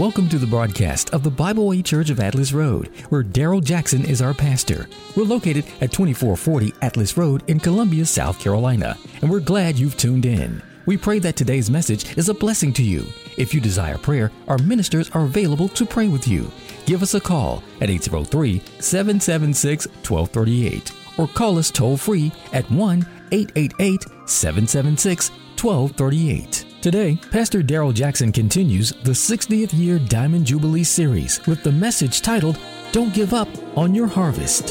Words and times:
Welcome 0.00 0.30
to 0.30 0.38
the 0.38 0.46
broadcast 0.46 1.10
of 1.10 1.22
the 1.22 1.30
Bible 1.30 1.66
Way 1.66 1.82
Church 1.82 2.08
of 2.08 2.20
Atlas 2.20 2.54
Road, 2.54 2.86
where 3.10 3.22
Daryl 3.22 3.62
Jackson 3.62 4.02
is 4.06 4.22
our 4.22 4.32
pastor. 4.32 4.88
We're 5.14 5.24
located 5.24 5.66
at 5.82 5.92
2440 5.92 6.72
Atlas 6.80 7.18
Road 7.18 7.42
in 7.50 7.60
Columbia, 7.60 8.06
South 8.06 8.40
Carolina, 8.40 8.96
and 9.20 9.30
we're 9.30 9.40
glad 9.40 9.78
you've 9.78 9.98
tuned 9.98 10.24
in. 10.24 10.62
We 10.86 10.96
pray 10.96 11.18
that 11.18 11.36
today's 11.36 11.70
message 11.70 12.16
is 12.16 12.30
a 12.30 12.34
blessing 12.34 12.72
to 12.74 12.82
you. 12.82 13.04
If 13.36 13.52
you 13.52 13.60
desire 13.60 13.98
prayer, 13.98 14.32
our 14.48 14.56
ministers 14.56 15.10
are 15.10 15.24
available 15.24 15.68
to 15.68 15.84
pray 15.84 16.08
with 16.08 16.26
you. 16.26 16.50
Give 16.86 17.02
us 17.02 17.12
a 17.12 17.20
call 17.20 17.62
at 17.82 17.90
803 17.90 18.62
776 18.78 19.86
1238 19.86 20.92
or 21.18 21.28
call 21.28 21.58
us 21.58 21.70
toll 21.70 21.98
free 21.98 22.32
at 22.54 22.64
1 22.70 23.06
888 23.32 24.04
776 24.24 25.28
1238. 25.28 26.69
Today, 26.82 27.18
Pastor 27.30 27.62
Daryl 27.62 27.92
Jackson 27.92 28.32
continues 28.32 28.92
the 29.02 29.10
60th 29.10 29.78
year 29.78 29.98
Diamond 29.98 30.46
Jubilee 30.46 30.82
series 30.82 31.46
with 31.46 31.62
the 31.62 31.70
message 31.70 32.22
titled, 32.22 32.58
Don't 32.90 33.12
Give 33.12 33.34
Up 33.34 33.48
on 33.76 33.94
Your 33.94 34.06
Harvest. 34.06 34.68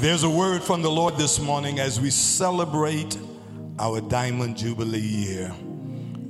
There's 0.00 0.24
a 0.24 0.28
word 0.28 0.64
from 0.64 0.82
the 0.82 0.90
Lord 0.90 1.16
this 1.18 1.38
morning 1.38 1.78
as 1.78 2.00
we 2.00 2.10
celebrate 2.10 3.16
our 3.78 4.00
Diamond 4.00 4.56
Jubilee 4.56 4.98
year. 4.98 5.54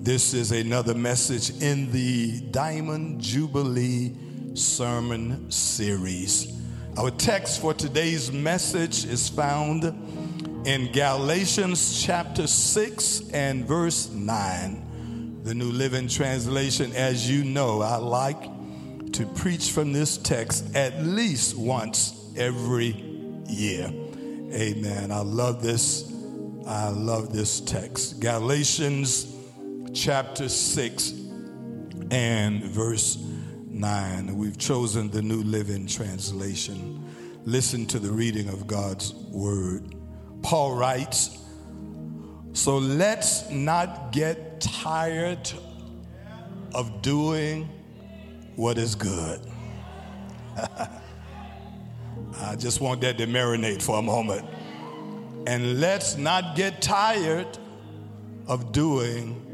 This 0.07 0.35
is 0.35 0.53
another 0.53 0.95
message 0.95 1.61
in 1.61 1.91
the 1.91 2.41
Diamond 2.53 3.21
Jubilee 3.21 4.15
Sermon 4.55 5.51
Series. 5.51 6.57
Our 6.97 7.11
text 7.11 7.61
for 7.61 7.75
today's 7.75 8.31
message 8.31 9.05
is 9.05 9.29
found 9.29 9.83
in 10.65 10.93
Galatians 10.93 12.05
chapter 12.05 12.47
6 12.47 13.31
and 13.33 13.67
verse 13.67 14.09
9. 14.09 15.41
The 15.43 15.55
New 15.55 15.73
Living 15.73 16.07
Translation, 16.07 16.93
as 16.95 17.29
you 17.29 17.43
know, 17.43 17.83
I 17.83 17.97
like 17.97 19.11
to 19.11 19.27
preach 19.35 19.73
from 19.73 19.93
this 19.93 20.19
text 20.19 20.77
at 20.77 21.03
least 21.03 21.57
once 21.57 22.31
every 22.37 22.93
year. 23.49 23.93
Amen. 24.53 25.11
I 25.11 25.23
love 25.23 25.65
this. 25.65 26.15
I 26.65 26.91
love 26.91 27.33
this 27.33 27.59
text. 27.61 28.21
Galatians 28.21 29.33
chapter 29.97 30.49
6 30.49 31.13
and 32.11 32.63
verse 32.65 33.17
9. 33.17 34.37
We've 34.37 34.59
chosen 34.59 35.11
the 35.11 35.23
New 35.23 35.43
Living 35.43 35.87
Translation. 35.87 37.03
Listen 37.47 37.87
to 37.87 37.99
the 37.99 38.11
reading 38.11 38.51
of 38.51 38.67
God's 38.67 39.15
word. 39.15 39.95
Paul 40.43 40.75
writes, 40.75 41.39
So 42.53 42.77
let's 42.77 43.49
not 43.51 44.13
get 44.13 44.61
tired 44.61 45.51
of 46.75 47.01
doing 47.01 47.67
what 48.55 48.77
is 48.77 48.95
good. 48.95 49.41
I 52.39 52.55
just 52.59 52.83
want 52.83 53.01
that 53.01 53.17
to 53.17 53.27
marinate 53.27 53.81
for 53.81 53.99
a 53.99 54.03
moment. 54.03 54.47
And 55.47 55.81
let's 55.81 56.19
not 56.19 56.55
get 56.55 56.83
tired 56.83 57.59
of 58.47 58.73
doing 58.73 59.46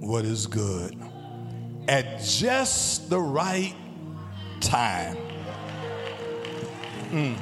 what 0.00 0.24
is 0.24 0.46
good 0.46 0.96
at 1.88 2.22
just 2.22 3.08
the 3.10 3.20
right 3.20 3.74
time. 4.60 5.16
Mm. 7.10 7.36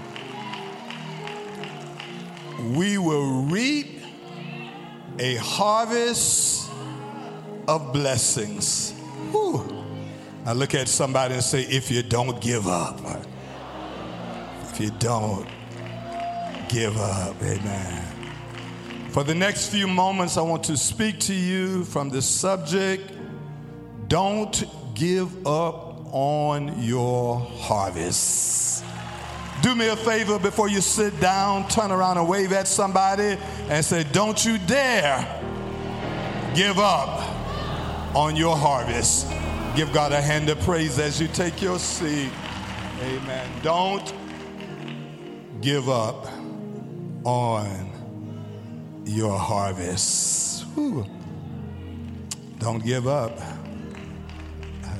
We 2.74 2.98
will 2.98 3.42
reap 3.42 4.00
a 5.18 5.36
harvest 5.36 6.70
of 7.66 7.92
blessings. 7.92 8.92
Whew. 9.30 9.84
I 10.44 10.52
look 10.52 10.74
at 10.74 10.88
somebody 10.88 11.34
and 11.34 11.42
say, 11.42 11.62
if 11.62 11.90
you 11.90 12.02
don't 12.02 12.40
give 12.40 12.68
up, 12.68 13.00
if 14.70 14.80
you 14.80 14.90
don't 14.98 15.48
give 16.68 16.96
up, 16.98 17.36
amen. 17.42 18.13
For 19.14 19.22
the 19.22 19.32
next 19.32 19.68
few 19.68 19.86
moments, 19.86 20.36
I 20.36 20.42
want 20.42 20.64
to 20.64 20.76
speak 20.76 21.20
to 21.20 21.34
you 21.34 21.84
from 21.84 22.10
the 22.10 22.20
subject 22.20 23.12
Don't 24.08 24.64
Give 24.96 25.46
Up 25.46 26.12
on 26.12 26.82
Your 26.82 27.38
Harvest. 27.38 28.84
Do 29.62 29.76
me 29.76 29.86
a 29.86 29.94
favor 29.94 30.40
before 30.40 30.68
you 30.68 30.80
sit 30.80 31.20
down, 31.20 31.68
turn 31.68 31.92
around 31.92 32.18
and 32.18 32.28
wave 32.28 32.52
at 32.52 32.66
somebody 32.66 33.38
and 33.68 33.84
say, 33.84 34.02
Don't 34.02 34.44
you 34.44 34.58
dare 34.58 35.40
give 36.56 36.80
up 36.80 37.20
on 38.16 38.34
your 38.34 38.56
harvest. 38.56 39.28
Give 39.76 39.92
God 39.92 40.10
a 40.10 40.20
hand 40.20 40.48
of 40.48 40.58
praise 40.62 40.98
as 40.98 41.20
you 41.20 41.28
take 41.28 41.62
your 41.62 41.78
seat. 41.78 42.32
Amen. 43.00 43.48
Don't 43.62 44.12
give 45.60 45.88
up 45.88 46.26
on 47.22 47.93
your 49.04 49.38
harvest. 49.38 50.64
Don't 52.58 52.84
give 52.84 53.06
up. 53.06 53.38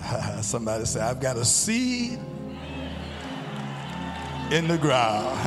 Somebody 0.43 0.85
say, 0.85 1.01
I've 1.01 1.21
got 1.21 1.37
a 1.37 1.45
seed 1.45 2.19
in 4.51 4.69
the 4.69 4.79
ground. 4.79 5.39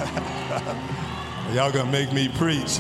Y'all 1.54 1.72
gonna 1.72 1.92
make 1.92 2.12
me 2.12 2.28
preach. 2.30 2.80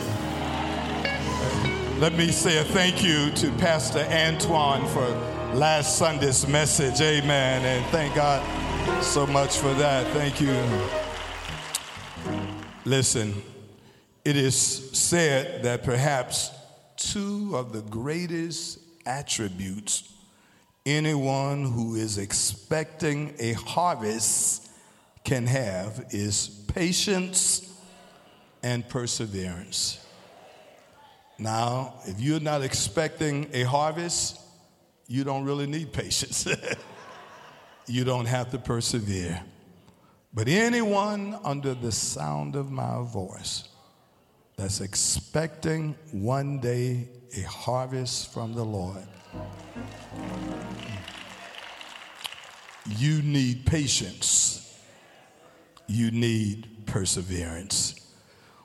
Let 1.99 2.13
me 2.13 2.31
say 2.31 2.57
a 2.57 2.63
thank 2.63 3.03
you 3.03 3.31
to 3.31 3.51
Pastor 3.53 3.99
Antoine 3.99 4.85
for 4.87 5.07
last 5.55 5.97
Sunday's 5.97 6.47
message. 6.47 7.01
Amen. 7.01 7.65
And 7.65 7.85
thank 7.91 8.13
God 8.13 8.43
so 9.03 9.25
much 9.25 9.57
for 9.57 9.73
that. 9.75 10.05
Thank 10.13 10.41
you. 10.41 10.55
Listen. 12.85 13.46
It 14.27 14.35
is 14.35 14.57
said 14.91 15.63
that 15.63 15.83
perhaps 15.83 16.51
two 16.97 17.55
of 17.55 17.71
the 17.71 17.79
greatest 17.79 18.77
attributes 19.05 20.11
anyone 20.85 21.63
who 21.63 21.95
is 21.95 22.17
expecting 22.17 23.33
a 23.39 23.53
harvest 23.53 24.69
can 25.23 25.47
have 25.47 26.07
is 26.09 26.49
patience 26.67 27.73
and 28.61 28.85
perseverance. 28.89 30.05
Now, 31.39 31.93
if 32.03 32.19
you're 32.19 32.41
not 32.41 32.63
expecting 32.63 33.49
a 33.53 33.63
harvest, 33.63 34.41
you 35.07 35.23
don't 35.23 35.45
really 35.45 35.67
need 35.67 35.93
patience. 35.93 36.45
you 37.87 38.03
don't 38.03 38.25
have 38.25 38.51
to 38.51 38.57
persevere. 38.57 39.41
But 40.33 40.49
anyone 40.49 41.39
under 41.45 41.73
the 41.73 41.93
sound 41.93 42.57
of 42.57 42.69
my 42.69 43.01
voice, 43.03 43.69
that's 44.57 44.81
expecting 44.81 45.95
one 46.11 46.59
day 46.59 47.07
a 47.37 47.41
harvest 47.41 48.33
from 48.33 48.53
the 48.53 48.63
Lord. 48.63 49.07
You 52.97 53.21
need 53.21 53.67
patience. 53.67 54.81
You 55.85 56.09
need 56.09 56.87
perseverance. 56.87 57.93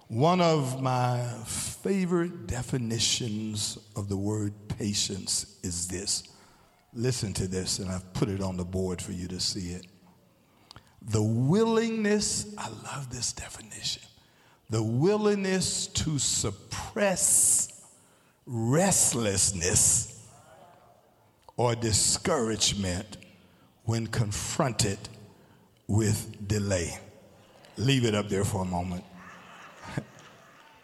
One 0.08 0.40
of 0.40 0.80
my 0.80 1.26
favorite 1.46 2.46
definitions 2.46 3.76
of 3.94 4.08
the 4.08 4.16
word 4.16 4.54
patience 4.78 5.58
is 5.62 5.88
this. 5.88 6.22
Listen 6.94 7.34
to 7.34 7.46
this, 7.46 7.80
and 7.80 7.90
I've 7.90 8.10
put 8.14 8.30
it 8.30 8.40
on 8.40 8.56
the 8.56 8.64
board 8.64 9.02
for 9.02 9.12
you 9.12 9.28
to 9.28 9.40
see 9.40 9.72
it. 9.72 9.86
The 11.02 11.22
willingness, 11.22 12.54
I 12.56 12.68
love 12.68 13.10
this 13.10 13.34
definition 13.34 14.02
the 14.72 14.82
willingness 14.82 15.86
to 15.88 16.18
suppress 16.18 17.82
restlessness 18.46 20.26
or 21.58 21.74
discouragement 21.74 23.18
when 23.84 24.06
confronted 24.06 24.98
with 25.86 26.48
delay. 26.48 26.98
Leave 27.76 28.06
it 28.06 28.14
up 28.14 28.30
there 28.30 28.44
for 28.44 28.62
a 28.62 28.64
moment. 28.64 29.04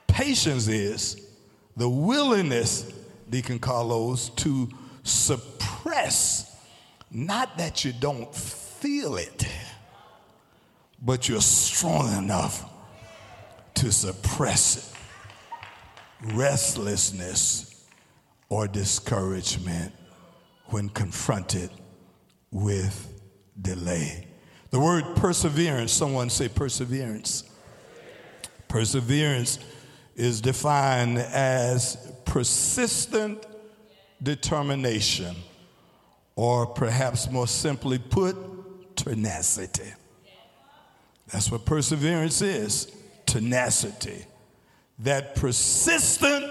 Patience 0.06 0.68
is 0.68 1.26
the 1.74 1.88
willingness, 1.88 2.92
Deacon 3.30 3.58
Carlos, 3.58 4.28
to 4.28 4.68
suppress, 5.02 6.54
not 7.10 7.56
that 7.56 7.86
you 7.86 7.94
don't 7.94 8.34
feel 8.34 9.16
it, 9.16 9.48
but 11.00 11.26
you're 11.26 11.40
strong 11.40 12.14
enough 12.18 12.67
to 13.78 13.92
suppress 13.92 14.76
it. 14.76 16.34
Restlessness 16.34 17.86
or 18.48 18.66
discouragement 18.66 19.92
when 20.66 20.88
confronted 20.88 21.70
with 22.50 23.22
delay. 23.60 24.26
The 24.70 24.80
word 24.80 25.04
perseverance, 25.14 25.92
someone 25.92 26.28
say 26.28 26.48
perseverance. 26.48 27.44
Perseverance 28.66 29.60
is 30.16 30.40
defined 30.40 31.18
as 31.18 32.12
persistent 32.24 33.46
determination, 34.20 35.36
or 36.34 36.66
perhaps 36.66 37.30
more 37.30 37.46
simply 37.46 37.98
put, 37.98 38.36
tenacity. 38.96 39.92
That's 41.28 41.50
what 41.50 41.64
perseverance 41.64 42.42
is 42.42 42.97
tenacity. 43.28 44.24
That 45.00 45.36
persistent 45.36 46.44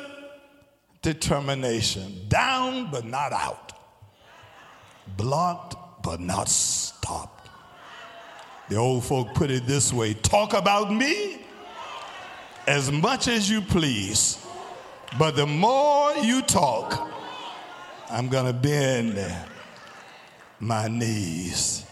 determination, 1.02 2.28
down 2.30 2.90
but 2.92 3.04
not 3.04 3.34
out, 3.34 3.74
blocked 5.18 6.04
but 6.04 6.22
not 6.22 6.48
stopped. 6.48 7.50
The 8.70 8.78
old 8.78 9.04
folk 9.04 9.34
put 9.34 9.52
it 9.52 9.66
this 9.66 9.92
way 9.92 10.14
talk 10.14 10.54
about 10.54 10.94
me 10.94 11.42
as 12.68 12.92
much 12.92 13.28
as 13.28 13.50
you 13.50 13.62
please, 13.62 14.46
but 15.18 15.36
the 15.36 15.46
more 15.46 16.14
you 16.18 16.42
talk, 16.42 17.10
I'm 18.10 18.28
going 18.30 18.46
to 18.46 18.54
bend 18.54 19.20
my 20.60 20.88
knees. 20.88 21.86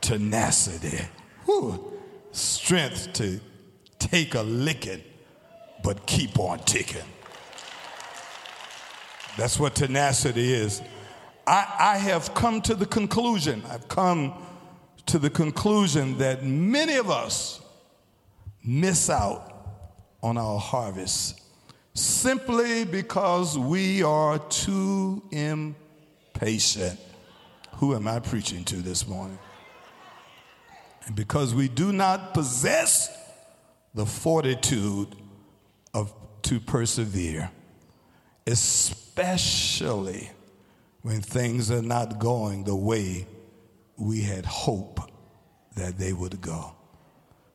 Tenacity, 0.00 0.98
Whew. 1.44 1.92
strength 2.32 3.12
to 3.14 3.40
take 4.08 4.34
a 4.34 4.42
licking, 4.42 5.02
but 5.82 6.06
keep 6.06 6.38
on 6.38 6.58
ticking. 6.60 7.02
That's 9.36 9.58
what 9.58 9.74
tenacity 9.74 10.52
is. 10.52 10.82
I, 11.46 11.66
I 11.78 11.96
have 11.98 12.34
come 12.34 12.60
to 12.62 12.74
the 12.74 12.86
conclusion, 12.86 13.62
I've 13.68 13.88
come 13.88 14.34
to 15.06 15.18
the 15.18 15.30
conclusion 15.30 16.18
that 16.18 16.44
many 16.44 16.96
of 16.96 17.10
us 17.10 17.60
miss 18.64 19.10
out 19.10 19.48
on 20.22 20.36
our 20.36 20.58
harvest 20.58 21.40
simply 21.94 22.84
because 22.84 23.58
we 23.58 24.02
are 24.02 24.38
too 24.38 25.22
impatient. 25.30 26.98
Who 27.76 27.94
am 27.94 28.06
I 28.06 28.20
preaching 28.20 28.64
to 28.64 28.76
this 28.76 29.08
morning? 29.08 29.38
And 31.06 31.16
because 31.16 31.54
we 31.54 31.68
do 31.68 31.92
not 31.92 32.32
possess 32.32 33.10
the 33.94 34.06
fortitude 34.06 35.14
of 35.94 36.12
to 36.42 36.60
persevere, 36.60 37.50
especially 38.46 40.30
when 41.02 41.20
things 41.20 41.70
are 41.70 41.82
not 41.82 42.18
going 42.18 42.64
the 42.64 42.74
way 42.74 43.26
we 43.96 44.22
had 44.22 44.44
hoped 44.44 45.10
that 45.76 45.98
they 45.98 46.12
would 46.12 46.40
go. 46.40 46.74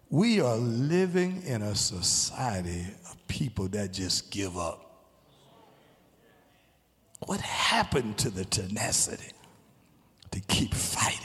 We 0.10 0.40
are 0.40 0.56
living 0.56 1.44
in 1.46 1.62
a 1.62 1.76
society 1.76 2.86
of 3.10 3.28
people 3.28 3.68
that 3.70 3.92
just 3.92 4.32
give 4.32 4.58
up. 4.58 4.84
What 7.26 7.42
happened 7.42 8.18
to 8.20 8.30
the 8.30 8.46
tenacity 8.46 9.34
to 10.32 10.40
keep 10.42 10.74
fighting? 10.74 11.20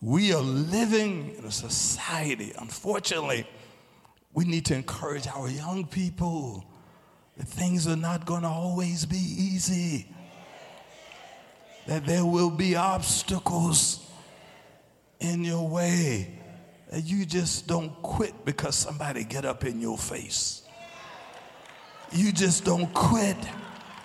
We 0.00 0.32
are 0.32 0.42
living 0.42 1.34
in 1.38 1.44
a 1.44 1.50
society, 1.50 2.52
unfortunately, 2.58 3.46
we 4.38 4.44
need 4.44 4.64
to 4.64 4.72
encourage 4.72 5.26
our 5.26 5.48
young 5.48 5.84
people 5.84 6.64
that 7.36 7.48
things 7.48 7.88
are 7.88 7.96
not 7.96 8.24
going 8.24 8.42
to 8.42 8.48
always 8.48 9.04
be 9.04 9.16
easy, 9.16 10.06
that 11.88 12.06
there 12.06 12.24
will 12.24 12.48
be 12.48 12.76
obstacles 12.76 14.08
in 15.18 15.42
your 15.42 15.68
way 15.68 16.38
that 16.88 17.02
you 17.02 17.26
just 17.26 17.66
don't 17.66 17.90
quit 18.00 18.44
because 18.44 18.76
somebody 18.76 19.24
get 19.24 19.44
up 19.44 19.64
in 19.64 19.80
your 19.80 19.98
face. 19.98 20.62
You 22.12 22.30
just 22.30 22.64
don't 22.64 22.94
quit 22.94 23.36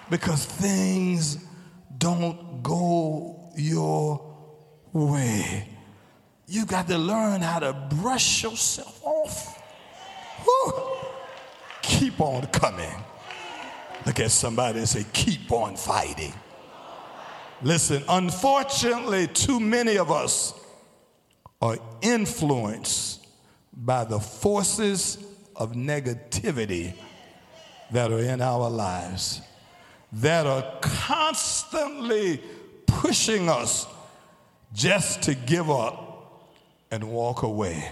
because 0.10 0.46
things 0.46 1.46
don't 2.00 2.64
go 2.64 3.52
your 3.56 4.36
way. 4.94 5.70
You 6.48 6.66
got 6.66 6.88
to 6.88 6.98
learn 6.98 7.42
how 7.42 7.60
to 7.60 7.74
brush 8.02 8.42
yourself 8.42 9.00
off. 9.04 9.53
Whew. 10.44 10.74
Keep 11.82 12.22
on 12.22 12.46
coming. 12.48 12.96
Look 14.06 14.20
at 14.20 14.32
somebody 14.32 14.80
and 14.80 14.90
say, 14.90 15.06
keep 15.14 15.52
on 15.52 15.76
fighting. 15.76 16.34
Listen, 17.62 18.04
unfortunately, 18.10 19.28
too 19.28 19.60
many 19.60 19.98
of 19.98 20.12
us 20.12 20.54
are 21.62 21.78
influenced 22.02 23.26
by 23.74 24.04
the 24.04 24.20
forces 24.20 25.18
of 25.56 25.72
negativity 25.74 26.94
that 27.92 28.12
are 28.12 28.20
in 28.20 28.42
our 28.42 28.70
lives, 28.70 29.42
that 30.12 30.46
are 30.46 30.80
constantly 30.82 32.42
pushing 32.86 33.50
us 33.50 33.88
just 34.74 35.22
to 35.24 35.36
give 35.36 35.70
up 35.70 36.50
and 36.92 37.04
walk 37.04 37.44
away. 37.44 37.90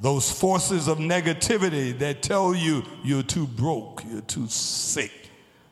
Those 0.00 0.30
forces 0.30 0.88
of 0.88 0.98
negativity 0.98 1.96
that 2.00 2.22
tell 2.22 2.54
you 2.54 2.82
you're 3.04 3.22
too 3.22 3.46
broke, 3.46 4.02
you're 4.10 4.20
too 4.22 4.48
sick, 4.48 5.12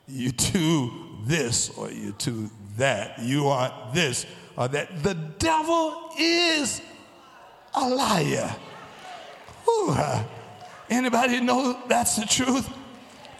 you're 0.07 0.31
too 0.31 0.91
this, 1.25 1.69
or 1.77 1.91
you're 1.91 2.13
too 2.13 2.49
that, 2.77 3.19
you 3.19 3.47
are 3.47 3.91
this 3.93 4.25
or 4.57 4.67
that. 4.69 5.03
The 5.03 5.13
devil 5.13 6.11
is 6.17 6.81
a 7.73 7.87
liar. 7.87 8.55
Whew. 9.65 9.95
Anybody 10.89 11.39
know 11.41 11.77
that's 11.87 12.15
the 12.15 12.25
truth? 12.25 12.69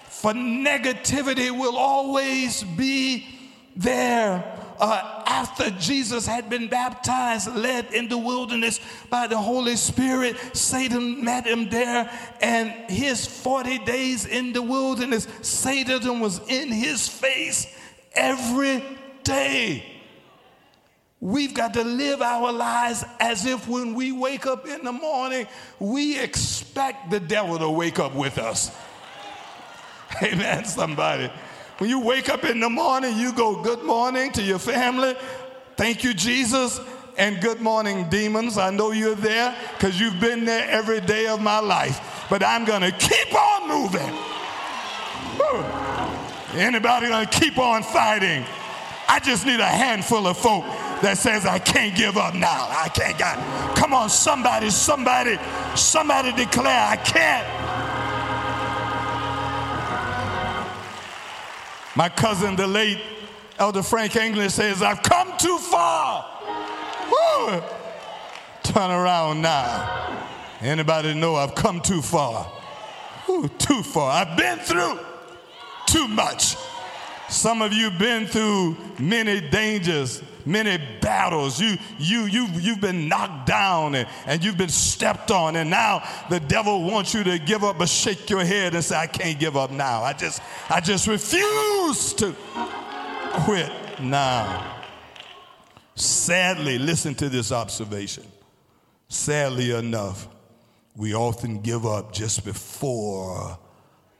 For 0.09 0.33
negativity 0.33 1.51
will 1.51 1.77
always 1.77 2.63
be 2.63 3.27
there. 3.75 4.43
Uh, 4.79 5.12
after 5.25 5.69
Jesus 5.71 6.25
had 6.25 6.49
been 6.49 6.67
baptized, 6.67 7.53
led 7.55 7.93
in 7.93 8.07
the 8.07 8.17
wilderness 8.17 8.79
by 9.09 9.27
the 9.27 9.37
Holy 9.37 9.75
Spirit, 9.75 10.37
Satan 10.53 11.23
met 11.23 11.45
him 11.45 11.69
there, 11.69 12.09
and 12.41 12.69
his 12.89 13.25
40 13.25 13.79
days 13.79 14.25
in 14.25 14.53
the 14.53 14.61
wilderness, 14.61 15.27
Satan 15.41 16.19
was 16.19 16.39
in 16.47 16.71
his 16.71 17.07
face 17.07 17.67
every 18.13 18.83
day. 19.23 19.85
We've 21.19 21.53
got 21.53 21.73
to 21.75 21.85
live 21.85 22.21
our 22.21 22.51
lives 22.51 23.05
as 23.19 23.45
if 23.45 23.65
when 23.67 23.93
we 23.93 24.11
wake 24.11 24.45
up 24.45 24.67
in 24.67 24.83
the 24.83 24.91
morning, 24.91 25.47
we 25.79 26.19
expect 26.19 27.11
the 27.11 27.19
devil 27.21 27.57
to 27.59 27.69
wake 27.69 27.97
up 27.97 28.13
with 28.13 28.37
us. 28.37 28.75
Amen, 30.21 30.65
somebody. 30.65 31.31
When 31.79 31.89
you 31.89 31.99
wake 31.99 32.29
up 32.29 32.43
in 32.43 32.59
the 32.59 32.69
morning, 32.69 33.17
you 33.17 33.33
go, 33.33 33.61
Good 33.61 33.83
morning 33.83 34.31
to 34.33 34.43
your 34.43 34.59
family. 34.59 35.15
Thank 35.75 36.03
you, 36.03 36.13
Jesus. 36.13 36.79
And 37.17 37.39
good 37.41 37.61
morning, 37.61 38.09
demons. 38.09 38.57
I 38.57 38.71
know 38.71 38.91
you're 38.91 39.15
there 39.15 39.55
because 39.73 39.99
you've 39.99 40.19
been 40.19 40.45
there 40.45 40.67
every 40.69 41.01
day 41.01 41.27
of 41.27 41.41
my 41.41 41.59
life. 41.59 42.25
But 42.29 42.43
I'm 42.43 42.65
going 42.65 42.81
to 42.81 42.91
keep 42.91 43.33
on 43.35 43.67
moving. 43.67 44.17
Anybody 46.55 47.07
going 47.07 47.25
to 47.27 47.39
keep 47.39 47.57
on 47.57 47.83
fighting? 47.83 48.45
I 49.07 49.19
just 49.19 49.45
need 49.45 49.59
a 49.59 49.65
handful 49.65 50.27
of 50.27 50.37
folk 50.37 50.63
that 51.01 51.17
says, 51.17 51.45
I 51.45 51.59
can't 51.59 51.95
give 51.95 52.17
up 52.17 52.33
now. 52.33 52.67
I 52.69 52.89
can't 52.89 53.17
got 53.17 53.75
Come 53.75 53.93
on, 53.93 54.09
somebody, 54.09 54.69
somebody, 54.69 55.37
somebody 55.75 56.31
declare, 56.31 56.87
I 56.87 56.95
can't. 56.95 57.62
My 61.95 62.09
cousin, 62.09 62.55
the 62.55 62.65
late 62.65 62.99
Elder 63.59 63.83
Frank 63.83 64.15
England 64.15 64.51
says, 64.51 64.81
I've 64.81 65.03
come 65.03 65.31
too 65.37 65.57
far. 65.59 66.25
Woo. 67.11 67.61
Turn 68.63 68.89
around 68.89 69.41
now. 69.41 70.25
Anybody 70.61 71.13
know 71.13 71.35
I've 71.35 71.53
come 71.53 71.81
too 71.81 72.01
far? 72.01 72.51
Woo, 73.27 73.47
too 73.47 73.83
far. 73.83 74.11
I've 74.11 74.35
been 74.35 74.57
through 74.59 74.99
too 75.85 76.07
much. 76.07 76.55
Some 77.29 77.61
of 77.61 77.73
you've 77.73 77.99
been 77.99 78.25
through 78.25 78.75
many 78.99 79.39
dangers, 79.39 80.23
many 80.45 80.81
battles. 81.01 81.59
You, 81.59 81.77
you, 81.97 82.25
you, 82.25 82.47
you've 82.53 82.81
been 82.81 83.07
knocked 83.07 83.47
down 83.47 83.95
and, 83.95 84.07
and 84.25 84.43
you've 84.43 84.57
been 84.57 84.69
stepped 84.69 85.31
on, 85.31 85.55
and 85.55 85.69
now 85.69 86.03
the 86.29 86.39
devil 86.39 86.83
wants 86.83 87.13
you 87.13 87.23
to 87.23 87.39
give 87.39 87.63
up, 87.63 87.77
but 87.77 87.89
shake 87.89 88.29
your 88.29 88.43
head 88.43 88.73
and 88.75 88.83
say, 88.83 88.95
I 88.95 89.07
can't 89.07 89.39
give 89.39 89.57
up 89.57 89.71
now. 89.71 90.03
I 90.03 90.13
just, 90.13 90.41
I 90.69 90.79
just 90.79 91.07
refuse 91.07 92.13
to 92.13 92.35
quit 93.45 93.71
now. 94.01 94.81
Sadly, 95.95 96.79
listen 96.79 97.13
to 97.15 97.29
this 97.29 97.51
observation. 97.51 98.25
Sadly 99.07 99.71
enough, 99.71 100.27
we 100.95 101.13
often 101.13 101.61
give 101.61 101.85
up 101.85 102.13
just 102.13 102.43
before 102.43 103.57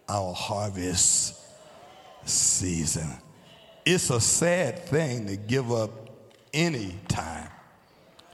our 0.08 0.34
harvest 0.34 1.39
season. 2.25 3.10
It's 3.86 4.10
a 4.10 4.22
sad 4.22 4.80
thing 4.80 5.27
to 5.27 5.36
give 5.36 5.72
up 5.72 6.02
any 6.53 6.95
time. 7.07 7.50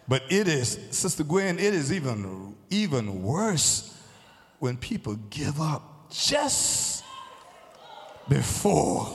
But 0.07 0.23
it 0.29 0.47
is, 0.47 0.79
Sister 0.91 1.23
Gwen, 1.23 1.59
it 1.59 1.73
is 1.73 1.93
even, 1.93 2.55
even 2.69 3.21
worse 3.21 3.95
when 4.59 4.75
people 4.75 5.15
give 5.29 5.61
up 5.61 6.09
just 6.09 7.03
before 8.27 9.07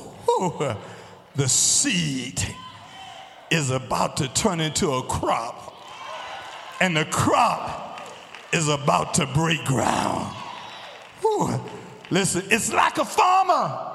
the 1.36 1.48
seed 1.48 2.42
is 3.50 3.70
about 3.70 4.16
to 4.18 4.28
turn 4.34 4.60
into 4.60 4.90
a 4.92 5.02
crop. 5.02 5.74
And 6.80 6.96
the 6.96 7.04
crop 7.04 8.00
is 8.52 8.68
about 8.68 9.14
to 9.14 9.26
break 9.26 9.64
ground. 9.64 10.34
Whew. 11.20 11.60
Listen, 12.10 12.44
it's 12.50 12.72
like 12.72 12.98
a 12.98 13.04
farmer. 13.04 13.92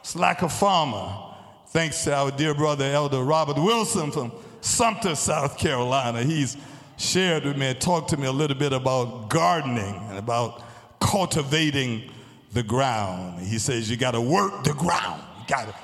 It's 0.00 0.14
like 0.14 0.42
a 0.42 0.48
farmer. 0.48 1.27
Thanks 1.70 2.02
to 2.04 2.14
our 2.14 2.30
dear 2.30 2.54
brother, 2.54 2.86
Elder 2.86 3.22
Robert 3.22 3.58
Wilson 3.58 4.10
from 4.10 4.32
Sumter, 4.62 5.14
South 5.14 5.58
Carolina. 5.58 6.22
He's 6.22 6.56
shared 6.96 7.44
with 7.44 7.58
me 7.58 7.66
and 7.66 7.78
talked 7.78 8.08
to 8.08 8.16
me 8.16 8.26
a 8.26 8.32
little 8.32 8.56
bit 8.56 8.72
about 8.72 9.28
gardening 9.28 10.00
and 10.08 10.16
about 10.16 10.62
cultivating 10.98 12.10
the 12.54 12.62
ground. 12.62 13.42
He 13.42 13.58
says 13.58 13.90
you 13.90 13.98
got 13.98 14.12
to 14.12 14.20
work 14.20 14.64
the 14.64 14.72
ground. 14.72 15.22
You 15.40 15.44
got 15.46 15.68
to 15.68 15.74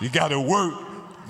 you 0.00 0.10
got 0.10 0.28
to 0.28 0.40
work 0.40 0.74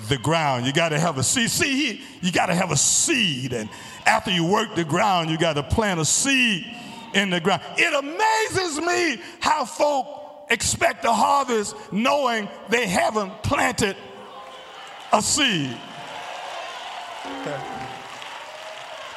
the 0.09 0.19
ground. 0.19 0.67
You 0.67 0.73
got 0.73 0.89
to 0.89 0.99
have 0.99 1.17
a 1.17 1.23
seed. 1.23 1.49
See, 1.49 2.03
you 2.21 2.31
got 2.31 2.45
to 2.47 2.53
have 2.53 2.69
a 2.69 2.77
seed, 2.77 3.51
and 3.51 3.67
after 4.05 4.29
you 4.29 4.45
work 4.45 4.75
the 4.75 4.85
ground, 4.85 5.31
you 5.31 5.39
got 5.39 5.53
to 5.53 5.63
plant 5.63 5.99
a 5.99 6.05
seed 6.05 6.67
in 7.15 7.31
the 7.31 7.39
ground. 7.39 7.63
It 7.77 7.93
amazes 7.95 8.79
me 8.79 9.23
how 9.39 9.65
folk 9.65 10.26
expect 10.49 11.05
a 11.05 11.13
harvest 11.13 11.75
knowing 11.91 12.49
they 12.69 12.87
haven't 12.87 13.43
planted 13.43 13.95
a 15.11 15.21
seed. 15.21 15.77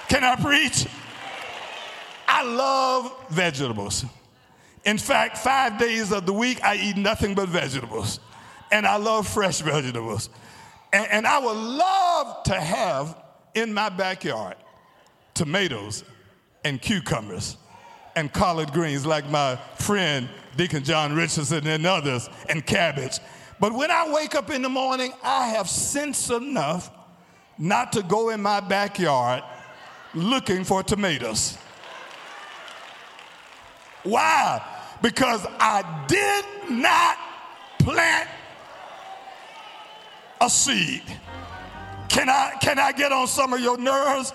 Can 0.09 0.25
I 0.25 0.37
preach? 0.37 0.87
I 2.27 2.43
love 2.45 3.15
vegetables. 3.31 4.05
In 4.85 4.99
fact, 4.99 5.39
five 5.39 5.79
days 5.79 6.13
of 6.13 6.27
the 6.27 6.33
week, 6.33 6.63
I 6.63 6.77
eat 6.77 6.97
nothing 6.97 7.35
but 7.35 7.49
vegetables. 7.49 8.19
And 8.73 8.87
I 8.87 8.97
love 8.97 9.29
fresh 9.29 9.61
vegetables. 9.61 10.31
And, 10.93 11.07
and 11.11 11.27
I 11.27 11.39
would 11.39 11.57
love 11.57 12.43
to 12.45 12.55
have 12.55 13.17
in 13.55 13.75
my 13.75 13.89
backyard 13.89 14.57
tomatoes 15.35 16.05
and 16.65 16.81
cucumbers 16.81 17.57
and 18.17 18.33
collard 18.33 18.73
greens, 18.73 19.07
like 19.07 19.29
my 19.31 19.57
friend 19.77 20.29
Deacon 20.57 20.85
John 20.85 21.15
Richardson 21.15 21.67
and 21.67 21.87
others, 21.87 22.29
and 22.49 22.65
cabbage. 22.65 23.19
But 23.59 23.73
when 23.73 23.91
I 23.91 24.13
wake 24.13 24.35
up 24.35 24.51
in 24.51 24.63
the 24.63 24.69
morning, 24.69 25.13
I 25.23 25.49
have 25.49 25.69
sense 25.69 26.31
enough 26.31 26.91
not 27.59 27.93
to 27.93 28.03
go 28.03 28.31
in 28.31 28.41
my 28.41 28.61
backyard 28.61 29.43
looking 30.15 30.65
for 30.65 30.83
tomatoes. 30.83 31.59
Why? 34.03 34.63
Because 35.03 35.47
I 35.59 36.05
did 36.09 36.45
not 36.71 37.19
plant 37.79 38.29
a 40.41 40.49
seed. 40.49 41.03
Can 42.09 42.29
I, 42.29 42.55
can 42.61 42.79
I 42.79 42.93
get 42.93 43.13
on 43.13 43.27
some 43.27 43.53
of 43.53 43.61
your 43.61 43.79
nerves? 43.79 44.33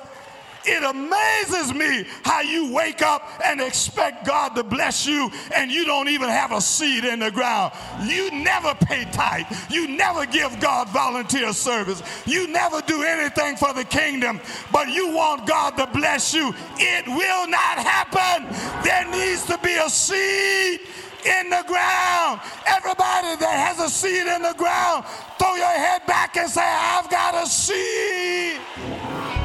It 0.68 0.84
amazes 0.84 1.74
me 1.74 2.06
how 2.24 2.42
you 2.42 2.74
wake 2.74 3.02
up 3.02 3.30
and 3.44 3.62
expect 3.62 4.26
God 4.26 4.56
to 4.56 4.64
bless 4.64 5.06
you 5.06 5.32
and 5.54 5.72
you 5.72 5.86
don't 5.86 6.08
even 6.08 6.30
have 6.30 6.52
a 6.52 6.62
seed 6.62 7.04
in 7.04 7.20
the 7.20 7.32
ground. 7.32 7.74
You 8.04 8.32
never 8.32 8.74
pay 8.76 9.06
tithe. 9.12 9.46
You 9.70 9.88
never 9.88 10.26
give 10.26 10.60
God 10.60 10.90
volunteer 10.90 11.54
service. 11.54 12.02
You 12.26 12.48
never 12.48 12.82
do 12.82 13.04
anything 13.04 13.56
for 13.58 13.74
the 13.74 13.84
kingdom, 13.84 14.40
but 14.72 14.90
you 14.90 15.12
want 15.12 15.48
God 15.48 15.78
to 15.78 15.88
bless 15.88 16.34
you. 16.34 16.54
It 16.78 17.08
will 17.08 17.48
not 17.48 17.78
happen. 17.78 18.48
There 18.84 19.06
needs 19.12 19.46
to 19.46 19.58
be 19.60 19.76
a 19.76 19.90
seed 19.90 20.80
in 21.26 21.50
the 21.50 21.64
ground. 21.68 22.40
Everybody 22.66 23.36
that 23.38 23.56
has 23.68 23.80
a 23.80 23.90
seed 23.90 24.28
in 24.28 24.42
the 24.42 24.54
ground, 24.58 25.06
throw 25.40 25.56
your 25.56 25.68
head 25.68 26.06
back 26.08 26.38
and 26.38 26.50
say, 26.50 26.62
I've 26.64 27.10
got 27.10 27.36
a 27.44 27.48
seed. 27.48 29.45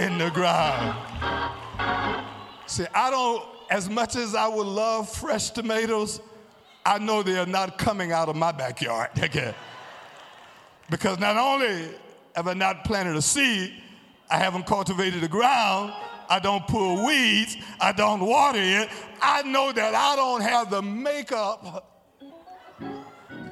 In 0.00 0.16
the 0.16 0.30
ground. 0.30 0.96
See, 2.66 2.86
I 2.94 3.10
don't, 3.10 3.44
as 3.70 3.90
much 3.90 4.16
as 4.16 4.34
I 4.34 4.48
would 4.48 4.66
love 4.66 5.10
fresh 5.10 5.50
tomatoes, 5.50 6.20
I 6.86 6.98
know 6.98 7.22
they 7.22 7.38
are 7.38 7.46
not 7.46 7.76
coming 7.76 8.10
out 8.10 8.28
of 8.28 8.36
my 8.36 8.52
backyard. 8.52 9.10
Okay. 9.22 9.54
Because 10.88 11.20
not 11.20 11.36
only 11.36 11.88
have 12.34 12.48
I 12.48 12.54
not 12.54 12.82
planted 12.84 13.14
a 13.14 13.22
seed, 13.22 13.72
I 14.28 14.38
haven't 14.38 14.66
cultivated 14.66 15.20
the 15.20 15.28
ground, 15.28 15.92
I 16.28 16.40
don't 16.40 16.66
pull 16.66 17.06
weeds, 17.06 17.56
I 17.80 17.92
don't 17.92 18.20
water 18.20 18.58
it. 18.58 18.88
I 19.22 19.42
know 19.42 19.70
that 19.70 19.94
I 19.94 20.16
don't 20.16 20.40
have 20.40 20.68
the 20.68 20.82
makeup 20.82 21.86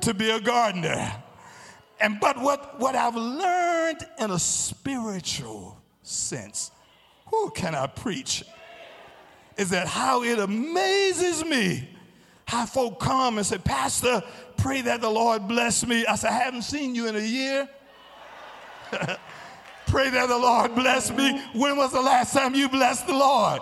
to 0.01 0.15
be 0.15 0.31
a 0.31 0.41
gardener. 0.41 1.13
And 2.01 2.19
but 2.19 2.41
what, 2.41 2.81
what 2.81 2.97
I've 2.97 3.15
learned 3.15 4.05
in 4.19 4.33
a 4.33 4.39
spiritual 4.39 5.78
sense. 6.09 6.71
Who 7.27 7.51
can 7.51 7.75
I 7.75 7.87
preach? 7.87 8.45
Is 9.57 9.71
that 9.71 9.87
how 9.87 10.23
it 10.23 10.39
amazes 10.39 11.45
me 11.45 11.89
how 12.49 12.65
folk 12.65 12.99
come 12.99 13.37
and 13.37 13.47
say, 13.47 13.59
Pastor, 13.59 14.23
pray 14.57 14.81
that 14.81 15.03
the 15.03 15.11
Lord 15.11 15.47
bless 15.47 15.87
me. 15.87 16.07
I 16.07 16.15
said, 16.15 16.31
I 16.31 16.39
haven't 16.39 16.63
seen 16.63 16.95
you 16.95 17.07
in 17.07 17.15
a 17.15 17.21
year. 17.21 17.69
pray 19.87 20.09
that 20.09 20.29
the 20.29 20.39
Lord 20.39 20.75
bless 20.75 21.11
me. 21.11 21.43
When 21.53 21.77
was 21.77 21.93
the 21.93 22.01
last 22.01 22.33
time 22.33 22.55
you 22.55 22.71
blessed 22.71 23.07
the 23.07 23.13
Lord? 23.13 23.61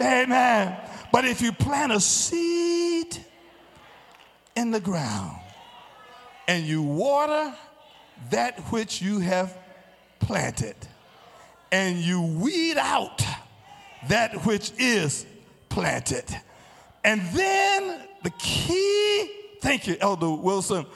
Amen. 0.00 0.76
But 1.12 1.26
if 1.26 1.40
you 1.40 1.52
plant 1.52 1.92
a 1.92 2.00
seed 2.00 3.24
in 4.56 4.72
the 4.72 4.80
ground 4.80 5.38
and 6.48 6.64
you 6.64 6.82
water 6.82 7.54
that 8.30 8.58
which 8.72 9.00
you 9.00 9.20
have 9.20 9.56
planted, 10.18 10.74
and 11.74 11.98
you 11.98 12.22
weed 12.22 12.78
out 12.78 13.20
that 14.08 14.46
which 14.46 14.70
is 14.78 15.26
planted. 15.68 16.24
And 17.02 17.20
then 17.32 18.00
the 18.22 18.30
key, 18.38 19.28
thank 19.60 19.88
you, 19.88 19.96
Elder 20.00 20.30
Wilson, 20.30 20.86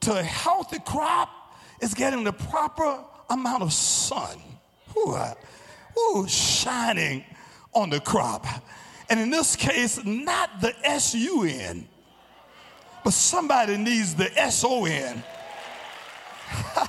to 0.00 0.18
a 0.18 0.22
healthy 0.22 0.78
crop 0.80 1.30
is 1.80 1.94
getting 1.94 2.22
the 2.22 2.34
proper 2.34 3.02
amount 3.30 3.62
of 3.62 3.72
sun. 3.72 4.36
Ooh, 4.94 5.16
ooh, 5.98 6.28
shining 6.28 7.24
on 7.72 7.88
the 7.88 8.00
crop. 8.00 8.44
And 9.08 9.18
in 9.18 9.30
this 9.30 9.56
case, 9.56 10.04
not 10.04 10.60
the 10.60 10.74
S 10.86 11.14
U 11.14 11.44
N, 11.44 11.88
but 13.02 13.14
somebody 13.14 13.78
needs 13.78 14.14
the 14.14 14.30
S 14.38 14.64
O 14.66 14.84
N. 14.84 15.24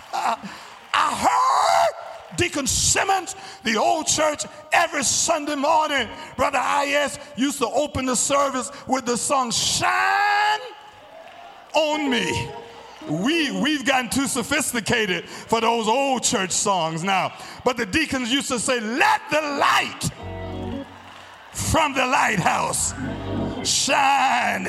I 0.93 1.13
heard 1.15 1.56
Deacon 2.37 2.67
Simmons, 2.67 3.35
the 3.63 3.75
old 3.75 4.07
church, 4.07 4.45
every 4.71 5.03
Sunday 5.03 5.55
morning, 5.55 6.07
Brother 6.37 6.59
I.S. 6.59 7.19
used 7.35 7.57
to 7.59 7.67
open 7.67 8.05
the 8.05 8.15
service 8.15 8.71
with 8.87 9.05
the 9.05 9.17
song 9.17 9.51
Shine 9.51 10.59
on 11.73 12.09
Me. 12.09 12.49
We, 13.09 13.51
we've 13.61 13.85
gotten 13.85 14.09
too 14.09 14.27
sophisticated 14.27 15.27
for 15.27 15.61
those 15.61 15.87
old 15.87 16.23
church 16.23 16.51
songs 16.51 17.03
now. 17.03 17.33
But 17.63 17.77
the 17.77 17.85
deacons 17.85 18.31
used 18.31 18.49
to 18.49 18.59
say, 18.59 18.79
Let 18.79 19.21
the 19.31 19.41
light 19.41 20.09
from 21.51 21.93
the 21.93 22.05
lighthouse 22.05 22.93
shine 23.63 24.67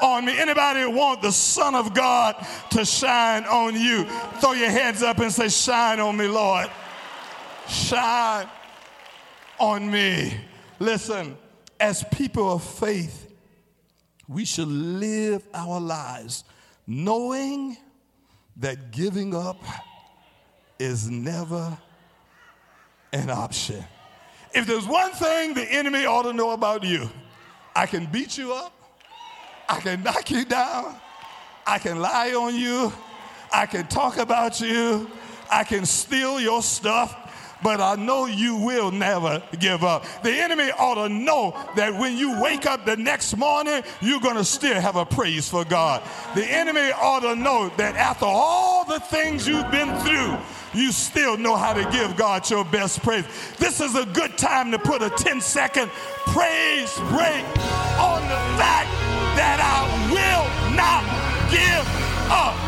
on 0.00 0.24
me. 0.24 0.38
Anybody 0.38 0.86
want 0.86 1.20
the 1.20 1.32
Son 1.32 1.74
of 1.74 1.94
God 1.94 2.36
to 2.70 2.84
shine 2.84 3.44
on 3.44 3.76
you? 3.76 4.04
Throw 4.40 4.52
your 4.52 4.70
hands 4.70 5.02
up 5.02 5.18
and 5.18 5.30
say, 5.30 5.48
Shine 5.48 6.00
on 6.00 6.16
me, 6.16 6.26
Lord 6.26 6.70
shine 7.68 8.48
on 9.58 9.90
me. 9.90 10.34
Listen, 10.78 11.36
as 11.80 12.04
people 12.12 12.52
of 12.52 12.62
faith, 12.62 13.32
we 14.26 14.44
should 14.44 14.68
live 14.68 15.42
our 15.54 15.80
lives 15.80 16.44
knowing 16.86 17.76
that 18.56 18.90
giving 18.90 19.34
up 19.34 19.62
is 20.78 21.10
never 21.10 21.76
an 23.12 23.30
option. 23.30 23.82
If 24.54 24.66
there's 24.66 24.86
one 24.86 25.12
thing 25.12 25.54
the 25.54 25.70
enemy 25.70 26.06
ought 26.06 26.22
to 26.22 26.32
know 26.32 26.50
about 26.50 26.82
you, 26.84 27.10
I 27.74 27.86
can 27.86 28.06
beat 28.06 28.38
you 28.38 28.52
up, 28.52 28.72
I 29.68 29.80
can 29.80 30.02
knock 30.02 30.30
you 30.30 30.44
down, 30.44 30.96
I 31.66 31.78
can 31.78 32.00
lie 32.00 32.32
on 32.32 32.54
you, 32.54 32.92
I 33.52 33.66
can 33.66 33.86
talk 33.86 34.16
about 34.16 34.60
you, 34.60 35.10
I 35.50 35.64
can 35.64 35.84
steal 35.84 36.40
your 36.40 36.62
stuff, 36.62 37.27
but 37.62 37.80
I 37.80 37.96
know 37.96 38.26
you 38.26 38.56
will 38.56 38.90
never 38.90 39.42
give 39.58 39.84
up. 39.84 40.04
The 40.22 40.30
enemy 40.30 40.70
ought 40.78 41.06
to 41.06 41.08
know 41.08 41.56
that 41.76 41.98
when 41.98 42.16
you 42.16 42.40
wake 42.40 42.66
up 42.66 42.84
the 42.84 42.96
next 42.96 43.36
morning, 43.36 43.82
you're 44.00 44.20
going 44.20 44.36
to 44.36 44.44
still 44.44 44.80
have 44.80 44.96
a 44.96 45.04
praise 45.04 45.48
for 45.48 45.64
God. 45.64 46.02
The 46.34 46.44
enemy 46.44 46.92
ought 46.92 47.20
to 47.20 47.34
know 47.34 47.70
that 47.76 47.96
after 47.96 48.26
all 48.26 48.84
the 48.84 49.00
things 49.00 49.46
you've 49.46 49.70
been 49.70 49.96
through, 50.00 50.36
you 50.74 50.92
still 50.92 51.36
know 51.36 51.56
how 51.56 51.72
to 51.72 51.88
give 51.90 52.16
God 52.16 52.48
your 52.50 52.64
best 52.64 53.02
praise. 53.02 53.24
This 53.58 53.80
is 53.80 53.94
a 53.94 54.06
good 54.06 54.36
time 54.36 54.70
to 54.72 54.78
put 54.78 55.02
a 55.02 55.10
10 55.10 55.40
second 55.40 55.90
praise 56.26 56.94
break 57.10 57.44
on 57.98 58.22
the 58.22 58.40
fact 58.58 58.90
that 59.36 59.58
I 59.60 59.86
will 60.12 60.74
not 60.76 61.04
give 61.50 62.30
up. 62.30 62.67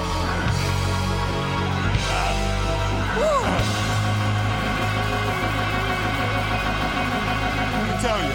Tell 8.01 8.23
you, 8.23 8.33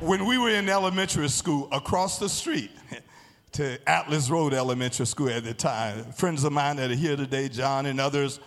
when, 0.00 0.18
when 0.20 0.26
we 0.26 0.36
were 0.36 0.50
in 0.50 0.68
elementary 0.68 1.28
school, 1.28 1.68
across 1.70 2.18
the 2.18 2.28
street, 2.28 2.72
to 3.52 3.78
Atlas 3.88 4.30
Road 4.30 4.54
Elementary 4.54 5.06
School 5.06 5.28
at 5.28 5.44
the 5.44 5.52
time. 5.52 6.10
Friends 6.12 6.42
of 6.42 6.52
mine 6.52 6.76
that 6.76 6.90
are 6.90 6.94
here 6.94 7.16
today, 7.16 7.48
John 7.50 7.84
and 7.86 8.00
others, 8.00 8.40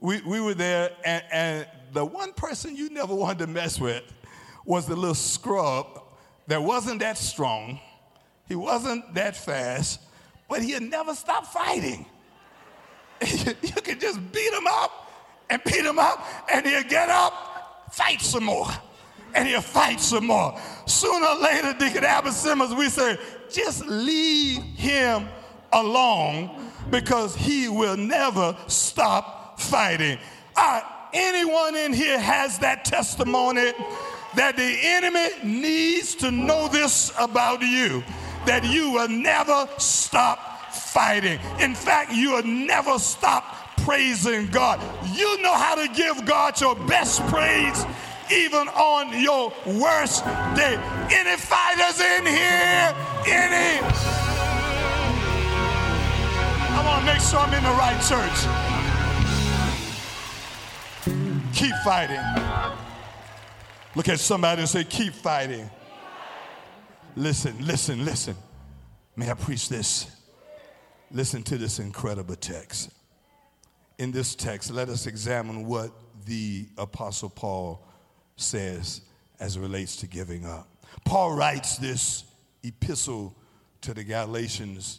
we, 0.00 0.22
we 0.22 0.40
were 0.40 0.54
there, 0.54 0.92
and, 1.04 1.24
and 1.32 1.66
the 1.92 2.04
one 2.04 2.32
person 2.32 2.76
you 2.76 2.88
never 2.88 3.14
wanted 3.14 3.40
to 3.40 3.46
mess 3.48 3.80
with 3.80 4.04
was 4.64 4.86
the 4.86 4.94
little 4.94 5.14
scrub 5.14 6.02
that 6.46 6.62
wasn't 6.62 7.00
that 7.00 7.18
strong, 7.18 7.80
he 8.48 8.54
wasn't 8.54 9.12
that 9.14 9.36
fast, 9.36 10.00
but 10.48 10.62
he'd 10.62 10.82
never 10.82 11.14
stop 11.14 11.46
fighting. 11.46 12.06
you 13.20 13.82
could 13.82 14.00
just 14.00 14.18
beat 14.32 14.52
him 14.52 14.66
up 14.68 15.01
and 15.52 15.62
beat 15.64 15.84
him 15.84 15.98
up, 15.98 16.26
and 16.50 16.66
he'll 16.66 16.82
get 16.82 17.10
up, 17.10 17.92
fight 17.92 18.22
some 18.22 18.44
more, 18.44 18.68
and 19.34 19.46
he'll 19.46 19.60
fight 19.60 20.00
some 20.00 20.26
more. 20.26 20.58
Sooner 20.86 21.26
or 21.26 21.36
later, 21.36 21.74
Deacon 21.78 22.04
Albert 22.04 22.32
Simmons, 22.32 22.74
we 22.74 22.88
say, 22.88 23.18
just 23.50 23.84
leave 23.86 24.62
him 24.62 25.28
alone 25.70 26.50
because 26.90 27.36
he 27.36 27.68
will 27.68 27.98
never 27.98 28.56
stop 28.66 29.60
fighting. 29.60 30.18
Uh, 30.56 30.80
anyone 31.12 31.76
in 31.76 31.92
here 31.92 32.18
has 32.18 32.58
that 32.60 32.86
testimony 32.86 33.72
that 34.34 34.56
the 34.56 34.78
enemy 34.82 35.28
needs 35.44 36.14
to 36.14 36.30
know 36.30 36.66
this 36.68 37.12
about 37.18 37.60
you 37.60 38.02
that 38.46 38.64
you 38.64 38.90
will 38.90 39.08
never 39.08 39.68
stop 39.76 40.72
fighting. 40.72 41.38
In 41.60 41.74
fact, 41.74 42.12
you 42.12 42.32
will 42.32 42.42
never 42.42 42.98
stop 42.98 43.71
praising 43.84 44.46
God. 44.48 44.80
You 45.14 45.40
know 45.42 45.54
how 45.54 45.74
to 45.74 45.88
give 45.92 46.24
God 46.24 46.60
your 46.60 46.74
best 46.74 47.20
praise 47.28 47.84
even 48.32 48.68
on 48.68 49.20
your 49.20 49.52
worst 49.66 50.24
day. 50.56 50.78
Any 51.10 51.36
fighters 51.36 52.00
in 52.00 52.26
here? 52.26 52.94
Any? 53.26 53.80
I 56.74 56.82
want 56.86 57.00
to 57.00 57.06
make 57.12 57.20
sure 57.20 57.38
I'm 57.40 57.52
in 57.52 57.62
the 57.62 57.70
right 57.70 58.00
church. 58.08 58.38
Keep 61.54 61.74
fighting. 61.84 62.20
Look 63.94 64.08
at 64.08 64.18
somebody 64.18 64.60
and 64.62 64.68
say, 64.68 64.84
Keep 64.84 65.12
fighting. 65.14 65.68
Listen, 67.14 67.54
listen, 67.60 68.04
listen. 68.04 68.34
May 69.16 69.30
I 69.30 69.34
preach 69.34 69.68
this? 69.68 70.10
Listen 71.10 71.42
to 71.42 71.58
this 71.58 71.78
incredible 71.78 72.36
text. 72.36 72.88
In 74.02 74.10
this 74.10 74.34
text, 74.34 74.72
let 74.72 74.88
us 74.88 75.06
examine 75.06 75.64
what 75.64 75.92
the 76.26 76.66
Apostle 76.76 77.30
Paul 77.30 77.86
says 78.34 79.02
as 79.38 79.54
it 79.54 79.60
relates 79.60 79.94
to 79.98 80.08
giving 80.08 80.44
up. 80.44 80.66
Paul 81.04 81.36
writes 81.36 81.76
this 81.76 82.24
epistle 82.64 83.32
to 83.82 83.94
the 83.94 84.02
Galatians 84.02 84.98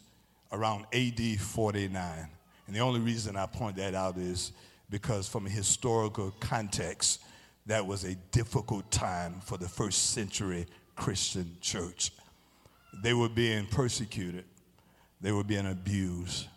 around 0.54 0.86
AD 0.94 1.20
49. 1.38 2.30
And 2.66 2.74
the 2.74 2.80
only 2.80 3.02
reason 3.02 3.36
I 3.36 3.46
point 3.46 3.76
that 3.76 3.94
out 3.94 4.16
is 4.16 4.54
because, 4.90 5.28
from 5.28 5.48
a 5.48 5.50
historical 5.50 6.34
context, 6.40 7.24
that 7.66 7.86
was 7.86 8.06
a 8.06 8.16
difficult 8.32 8.90
time 8.90 9.42
for 9.44 9.58
the 9.58 9.68
first 9.68 10.12
century 10.12 10.66
Christian 10.96 11.58
church. 11.60 12.14
They 13.04 13.14
were 13.14 13.28
being 13.28 13.66
persecuted, 13.66 14.46
they 15.20 15.34
were 15.34 15.44
being 15.44 15.70
abused, 15.70 16.48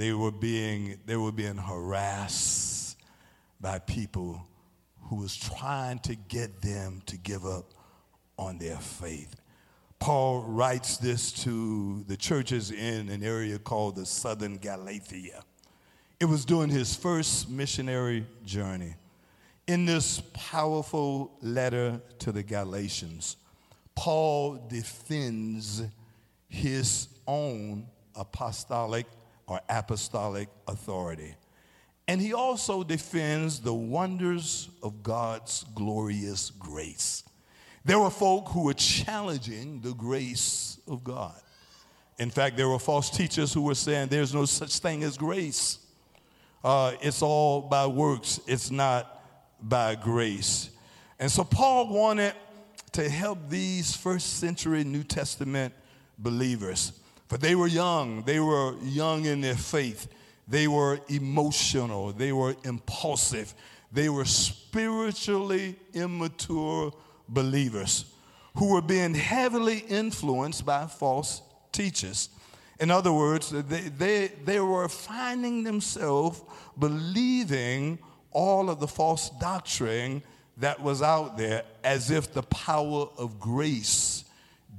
they 0.00 0.14
were 0.14 0.30
being, 0.30 0.98
they 1.04 1.16
were 1.16 1.32
being 1.32 1.58
harassed 1.58 2.96
by 3.60 3.78
people 3.80 4.42
who 5.02 5.16
was 5.16 5.36
trying 5.36 5.98
to 5.98 6.14
get 6.14 6.62
them 6.62 7.02
to 7.04 7.18
give 7.18 7.44
up 7.44 7.74
on 8.38 8.56
their 8.56 8.78
faith. 8.78 9.36
Paul 9.98 10.44
writes 10.44 10.96
this 10.96 11.30
to 11.44 12.02
the 12.08 12.16
churches 12.16 12.70
in 12.70 13.10
an 13.10 13.22
area 13.22 13.58
called 13.58 13.96
the 13.96 14.06
Southern 14.06 14.56
Galatia. 14.56 15.42
It 16.18 16.24
was 16.24 16.46
during 16.46 16.70
his 16.70 16.96
first 16.96 17.50
missionary 17.50 18.26
journey. 18.46 18.94
In 19.66 19.84
this 19.84 20.22
powerful 20.32 21.36
letter 21.42 22.00
to 22.20 22.32
the 22.32 22.42
Galatians, 22.42 23.36
Paul 23.94 24.66
defends 24.70 25.82
his 26.48 27.08
own 27.26 27.86
apostolic 28.16 29.06
or 29.50 29.60
apostolic 29.68 30.48
authority. 30.68 31.34
And 32.06 32.20
he 32.20 32.32
also 32.32 32.84
defends 32.84 33.58
the 33.58 33.74
wonders 33.74 34.68
of 34.80 35.02
God's 35.02 35.64
glorious 35.74 36.50
grace. 36.50 37.24
There 37.84 37.98
were 37.98 38.10
folk 38.10 38.48
who 38.50 38.62
were 38.62 38.74
challenging 38.74 39.80
the 39.80 39.92
grace 39.92 40.78
of 40.86 41.02
God. 41.02 41.34
In 42.20 42.30
fact, 42.30 42.56
there 42.56 42.68
were 42.68 42.78
false 42.78 43.10
teachers 43.10 43.52
who 43.52 43.62
were 43.62 43.74
saying 43.74 44.06
there's 44.06 44.32
no 44.32 44.44
such 44.44 44.78
thing 44.78 45.02
as 45.02 45.18
grace. 45.18 45.80
Uh, 46.62 46.92
it's 47.00 47.20
all 47.20 47.60
by 47.60 47.88
works, 47.88 48.38
it's 48.46 48.70
not 48.70 49.20
by 49.60 49.96
grace. 49.96 50.70
And 51.18 51.30
so 51.30 51.42
Paul 51.42 51.88
wanted 51.88 52.34
to 52.92 53.08
help 53.08 53.48
these 53.48 53.96
first 53.96 54.38
century 54.38 54.84
New 54.84 55.02
Testament 55.02 55.74
believers, 56.18 56.99
for 57.30 57.38
they 57.38 57.54
were 57.54 57.68
young, 57.68 58.24
they 58.24 58.40
were 58.40 58.74
young 58.82 59.24
in 59.24 59.40
their 59.40 59.54
faith. 59.54 60.08
They 60.48 60.66
were 60.66 60.98
emotional, 61.08 62.10
they 62.10 62.32
were 62.32 62.56
impulsive, 62.64 63.54
they 63.92 64.08
were 64.08 64.24
spiritually 64.24 65.76
immature 65.94 66.92
believers 67.28 68.06
who 68.56 68.72
were 68.72 68.82
being 68.82 69.14
heavily 69.14 69.78
influenced 69.78 70.66
by 70.66 70.88
false 70.88 71.42
teachers. 71.70 72.30
In 72.80 72.90
other 72.90 73.12
words, 73.12 73.50
they, 73.50 73.62
they, 73.62 74.32
they 74.44 74.58
were 74.58 74.88
finding 74.88 75.62
themselves 75.62 76.42
believing 76.76 78.00
all 78.32 78.68
of 78.68 78.80
the 78.80 78.88
false 78.88 79.30
doctrine 79.38 80.20
that 80.56 80.82
was 80.82 81.00
out 81.00 81.38
there 81.38 81.62
as 81.84 82.10
if 82.10 82.32
the 82.32 82.42
power 82.42 83.06
of 83.16 83.38
grace 83.38 84.24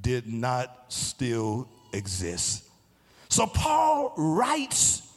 did 0.01 0.27
not 0.27 0.87
still 0.89 1.69
exist. 1.93 2.63
So 3.29 3.47
Paul 3.47 4.13
writes 4.17 5.07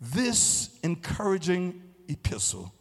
this 0.00 0.78
encouraging 0.82 1.82
epistle. 2.08 2.72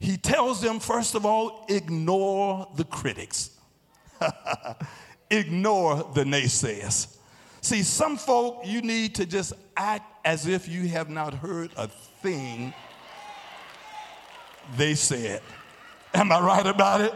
He 0.00 0.16
tells 0.16 0.60
them, 0.60 0.80
first 0.80 1.14
of 1.14 1.26
all, 1.26 1.64
ignore 1.68 2.68
the 2.74 2.84
critics, 2.84 3.50
ignore 5.30 5.96
the 6.14 6.24
naysayers. 6.24 7.16
See, 7.60 7.82
some 7.82 8.16
folk, 8.16 8.62
you 8.64 8.82
need 8.82 9.14
to 9.16 9.26
just 9.26 9.52
act 9.76 10.26
as 10.26 10.46
if 10.46 10.68
you 10.68 10.88
have 10.88 11.08
not 11.08 11.34
heard 11.34 11.70
a 11.76 11.86
thing 11.86 12.74
they 14.76 14.94
said. 14.94 15.42
Am 16.14 16.32
I 16.32 16.40
right 16.40 16.66
about 16.66 17.00
it? 17.00 17.14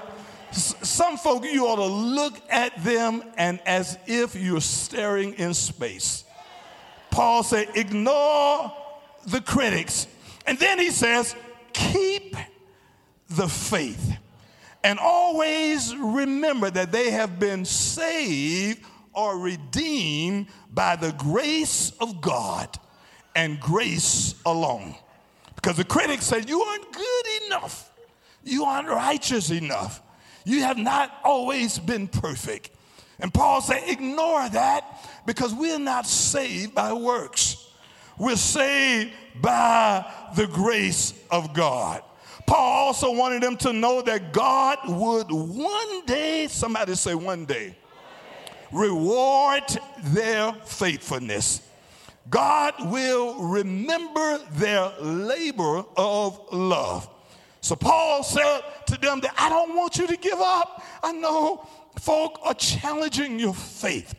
Some 0.53 1.17
folk, 1.17 1.45
you 1.45 1.67
ought 1.67 1.77
to 1.77 1.87
look 1.87 2.35
at 2.51 2.83
them 2.85 3.23
and 3.37 3.61
as 3.67 3.99
if 4.07 4.35
you're 4.35 4.61
staring 4.61 5.35
in 5.35 5.55
space. 5.55 6.25
Paul 7.11 7.43
said, 7.43 7.69
ignore 7.75 8.73
the 9.27 9.41
critics. 9.41 10.07
And 10.47 10.59
then 10.59 10.79
he 10.79 10.91
says, 10.91 11.35
keep 11.73 12.37
the 13.31 13.49
faith. 13.49 14.17
And 14.85 14.99
always 14.99 15.95
remember 15.97 16.71
that 16.71 16.93
they 16.93 17.11
have 17.11 17.41
been 17.41 17.65
saved 17.65 18.85
or 19.13 19.39
redeemed 19.39 20.47
by 20.73 20.95
the 20.95 21.13
grace 21.13 21.91
of 22.01 22.21
God 22.21 22.79
and 23.35 23.59
grace 23.59 24.35
alone. 24.45 24.95
Because 25.57 25.79
the 25.79 25.85
critics 25.85 26.27
say, 26.27 26.45
You 26.47 26.61
aren't 26.61 26.93
good 26.93 27.27
enough. 27.47 27.91
You 28.45 28.65
aren't 28.65 28.89
righteous 28.89 29.51
enough. 29.51 30.01
You 30.47 30.63
have 30.63 30.79
not 30.79 31.13
always 31.25 31.77
been 31.77 32.07
perfect. 32.07 32.71
And 33.19 33.35
Paul 33.35 33.61
said, 33.61 33.83
Ignore 33.89 34.49
that 34.51 35.05
because 35.27 35.53
we're 35.53 35.81
not 35.81 36.07
saved 36.07 36.73
by 36.73 36.93
works. 36.93 37.69
We're 38.17 38.37
saved 38.37 39.13
by 39.43 40.09
the 40.37 40.47
grace 40.47 41.15
of 41.33 41.53
God. 41.53 42.03
Paul 42.47 42.87
also 42.87 43.13
wanted 43.13 43.43
them 43.43 43.57
to 43.57 43.73
know 43.73 44.03
that 44.03 44.33
God 44.33 44.79
would 44.87 45.33
one 45.33 46.07
day, 46.07 46.47
somebody 46.47 46.95
say 46.95 47.17
one 47.17 47.45
day, 47.45 47.75
reward 48.71 49.65
their 50.05 50.53
faithfulness. 50.65 51.69
God 52.31 52.75
will 52.93 53.35
remember 53.49 54.39
their 54.53 54.93
labor 55.01 55.85
of 55.97 56.41
love. 56.53 57.09
So 57.67 57.75
Paul 57.75 58.23
said 58.23 58.61
to 58.87 58.97
them 58.97 59.19
that 59.23 59.35
I 59.37 59.49
don't 59.49 59.75
want 59.75 59.99
you 59.99 60.07
to 60.07 60.17
give 60.17 60.39
up. 60.39 60.85
I 61.03 61.11
know 61.11 61.67
folk 61.99 62.39
are 62.45 62.55
challenging 62.55 63.41
your 63.41 63.55
faith. 63.55 64.15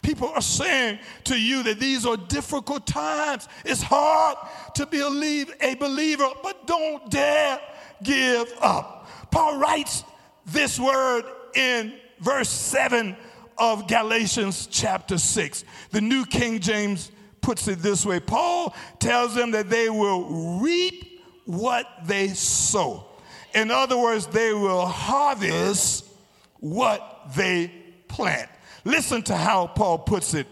People 0.00 0.28
are 0.28 0.40
saying 0.40 0.98
to 1.24 1.38
you 1.38 1.62
that 1.64 1.80
these 1.80 2.06
are 2.06 2.16
difficult 2.16 2.86
times. 2.86 3.46
It's 3.66 3.82
hard 3.82 4.38
to 4.76 4.86
be 4.86 5.00
a 5.00 5.74
believer, 5.74 6.28
but 6.42 6.66
don't 6.66 7.10
dare 7.10 7.60
give 8.02 8.50
up. 8.62 9.06
Paul 9.30 9.58
writes 9.58 10.02
this 10.46 10.80
word 10.80 11.24
in 11.54 11.92
verse 12.20 12.48
7 12.48 13.14
of 13.58 13.86
Galatians 13.86 14.66
chapter 14.70 15.18
6. 15.18 15.64
The 15.90 16.00
New 16.00 16.24
King 16.24 16.58
James 16.58 17.12
puts 17.42 17.68
it 17.68 17.80
this 17.80 18.06
way 18.06 18.18
Paul 18.18 18.74
tells 18.98 19.34
them 19.34 19.50
that 19.50 19.68
they 19.68 19.90
will 19.90 20.58
reap 20.58 21.07
what 21.48 21.86
they 22.04 22.28
sow. 22.28 23.06
In 23.54 23.70
other 23.70 23.96
words, 23.96 24.26
they 24.26 24.52
will 24.52 24.84
harvest 24.84 26.04
what 26.60 27.30
they 27.34 27.72
plant. 28.06 28.50
Listen 28.84 29.22
to 29.22 29.34
how 29.34 29.66
Paul 29.66 29.98
puts 29.98 30.34
it. 30.34 30.46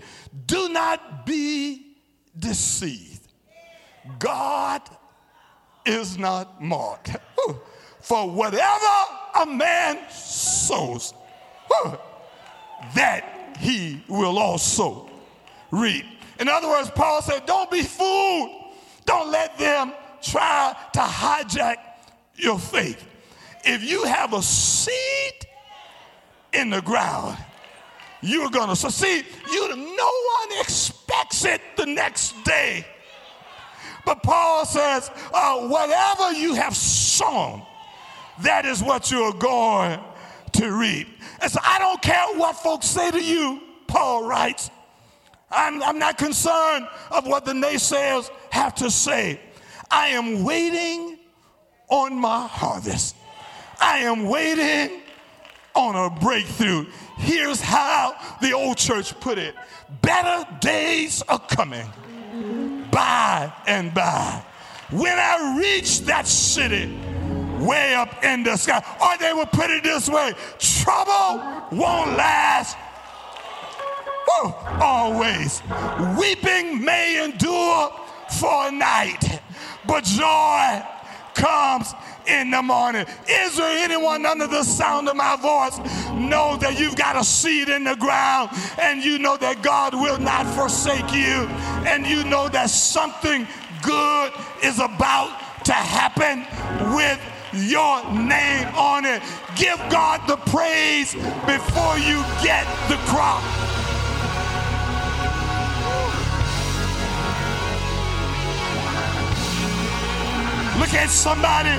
Do 0.46 0.70
not 0.70 1.26
be 1.26 1.98
deceived. 2.38 3.28
God 4.18 4.80
is 5.84 6.16
not 6.16 6.62
mocked. 6.62 7.14
For 8.00 8.30
whatever 8.30 8.94
a 9.38 9.44
man 9.44 9.98
sows, 10.10 11.12
that 12.94 13.54
he 13.58 14.02
will 14.08 14.38
also 14.38 15.10
reap. 15.70 16.06
In 16.40 16.48
other 16.48 16.68
words, 16.68 16.90
Paul 16.90 17.20
said, 17.20 17.44
Don't 17.44 17.70
be 17.70 17.82
fooled. 17.82 18.50
Don't 19.04 19.30
let 19.30 19.58
them 19.58 19.92
try 20.30 20.74
to 20.92 21.00
hijack 21.00 21.76
your 22.34 22.58
faith. 22.58 23.06
If 23.64 23.82
you 23.82 24.04
have 24.04 24.32
a 24.32 24.42
seed 24.42 25.46
in 26.52 26.70
the 26.70 26.80
ground, 26.82 27.36
you're 28.22 28.50
going 28.50 28.68
to 28.68 28.76
succeed. 28.76 29.26
You, 29.50 29.68
no 29.68 30.10
one 30.48 30.60
expects 30.60 31.44
it 31.44 31.60
the 31.76 31.86
next 31.86 32.42
day. 32.44 32.86
But 34.04 34.22
Paul 34.22 34.64
says, 34.64 35.10
uh, 35.32 35.66
whatever 35.68 36.32
you 36.32 36.54
have 36.54 36.76
sown, 36.76 37.62
that 38.42 38.64
is 38.64 38.82
what 38.82 39.10
you're 39.10 39.32
going 39.32 39.98
to 40.52 40.72
reap. 40.72 41.08
And 41.40 41.50
so 41.50 41.58
I 41.62 41.78
don't 41.78 42.00
care 42.00 42.38
what 42.38 42.56
folks 42.56 42.86
say 42.86 43.10
to 43.10 43.22
you, 43.22 43.60
Paul 43.86 44.28
writes. 44.28 44.70
I'm, 45.50 45.82
I'm 45.82 45.98
not 45.98 46.18
concerned 46.18 46.86
of 47.10 47.26
what 47.26 47.44
the 47.44 47.52
naysayers 47.52 48.30
have 48.50 48.74
to 48.76 48.90
say. 48.90 49.40
I 49.90 50.08
am 50.08 50.44
waiting 50.44 51.18
on 51.88 52.18
my 52.18 52.46
harvest. 52.46 53.16
I 53.80 53.98
am 53.98 54.24
waiting 54.24 55.02
on 55.74 55.94
a 55.94 56.20
breakthrough. 56.20 56.86
Here's 57.18 57.60
how 57.60 58.16
the 58.40 58.52
old 58.52 58.76
church 58.76 59.18
put 59.20 59.38
it 59.38 59.54
better 60.02 60.46
days 60.60 61.22
are 61.28 61.38
coming 61.38 61.86
by 62.90 63.52
and 63.66 63.92
by. 63.94 64.42
When 64.90 65.18
I 65.18 65.56
reach 65.58 66.00
that 66.02 66.26
city, 66.26 66.98
way 67.60 67.94
up 67.94 68.22
in 68.22 68.42
the 68.42 68.56
sky, 68.56 68.82
or 69.00 69.18
they 69.18 69.32
would 69.32 69.50
put 69.50 69.70
it 69.70 69.82
this 69.82 70.08
way 70.08 70.32
trouble 70.58 71.42
won't 71.72 72.16
last 72.16 72.76
always. 74.80 75.62
Weeping 76.18 76.84
may 76.84 77.24
endure 77.24 77.92
for 78.38 78.68
a 78.68 78.70
night, 78.70 79.40
but 79.86 80.04
joy 80.04 80.82
comes 81.34 81.94
in 82.26 82.50
the 82.50 82.62
morning. 82.62 83.06
Is 83.28 83.56
there 83.56 83.84
anyone 83.84 84.26
under 84.26 84.46
the 84.46 84.62
sound 84.64 85.08
of 85.08 85.16
my 85.16 85.36
voice 85.36 85.78
know 86.12 86.56
that 86.56 86.78
you've 86.78 86.96
got 86.96 87.16
a 87.16 87.24
seed 87.24 87.68
in 87.68 87.84
the 87.84 87.94
ground 87.96 88.50
and 88.80 89.04
you 89.04 89.18
know 89.18 89.36
that 89.36 89.62
God 89.62 89.94
will 89.94 90.18
not 90.18 90.46
forsake 90.54 91.12
you 91.12 91.46
and 91.86 92.06
you 92.06 92.24
know 92.24 92.48
that 92.48 92.70
something 92.70 93.46
good 93.82 94.32
is 94.62 94.78
about 94.78 95.64
to 95.64 95.72
happen 95.72 96.46
with 96.94 97.20
your 97.52 98.02
name 98.12 98.66
on 98.74 99.04
it. 99.04 99.22
Give 99.56 99.78
God 99.90 100.26
the 100.26 100.36
praise 100.50 101.14
before 101.14 101.98
you 101.98 102.22
get 102.42 102.66
the 102.88 102.96
crop. 103.06 103.42
Look 110.78 110.92
at 110.94 111.10
somebody 111.10 111.74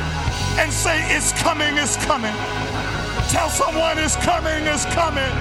and 0.60 0.72
say, 0.72 0.98
It's 1.16 1.32
coming, 1.42 1.78
it's 1.78 1.98
coming. 2.06 2.34
Tell 3.30 3.50
someone 3.50 3.98
it's 4.00 4.16
coming, 4.18 4.66
it's 4.66 4.86
coming. 4.86 5.32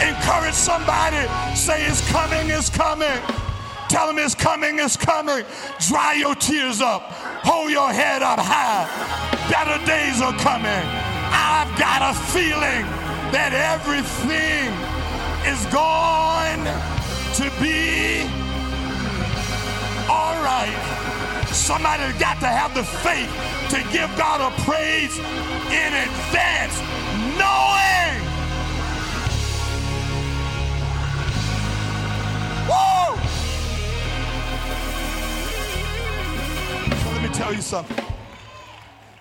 Encourage 0.00 0.54
somebody, 0.54 1.26
say, 1.54 1.84
It's 1.86 2.00
coming, 2.10 2.48
it's 2.50 2.70
coming. 2.70 3.20
Tell 3.88 4.06
them 4.06 4.18
it's 4.18 4.34
coming, 4.34 4.78
it's 4.78 4.96
coming. 4.96 5.44
Dry 5.88 6.12
your 6.14 6.34
tears 6.34 6.82
up. 6.82 7.02
Hold 7.44 7.70
your 7.70 7.90
head 7.90 8.22
up 8.22 8.38
high. 8.38 8.84
Better 9.48 9.84
days 9.86 10.20
are 10.20 10.36
coming. 10.38 10.84
I've 11.32 11.72
got 11.78 12.02
a 12.02 12.14
feeling 12.32 12.84
that 13.32 13.52
everything 13.56 14.68
is 15.48 15.64
going 15.72 16.64
to 17.36 17.48
be 17.62 18.28
all 20.10 20.36
right. 20.44 21.07
Somebody's 21.52 22.18
got 22.20 22.40
to 22.40 22.46
have 22.46 22.74
the 22.74 22.84
faith 22.84 23.30
to 23.70 23.78
give 23.92 24.14
God 24.16 24.40
a 24.40 24.50
praise 24.62 25.18
in 25.18 25.94
advance, 25.94 26.78
knowing. 27.36 28.18
Woo! 32.68 33.16
So 36.96 37.10
let 37.12 37.22
me 37.22 37.28
tell 37.34 37.52
you 37.52 37.62
something. 37.62 38.04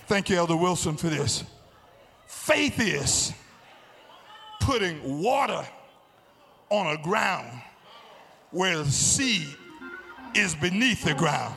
Thank 0.07 0.29
you, 0.29 0.37
Elder 0.37 0.55
Wilson, 0.55 0.95
for 0.95 1.07
this. 1.07 1.43
Faith 2.27 2.79
is 2.79 3.33
putting 4.61 5.21
water 5.21 5.65
on 6.69 6.97
a 6.97 7.01
ground 7.01 7.61
where 8.51 8.77
the 8.77 8.85
seed 8.91 9.47
is 10.33 10.55
beneath 10.55 11.03
the 11.03 11.13
ground 11.13 11.55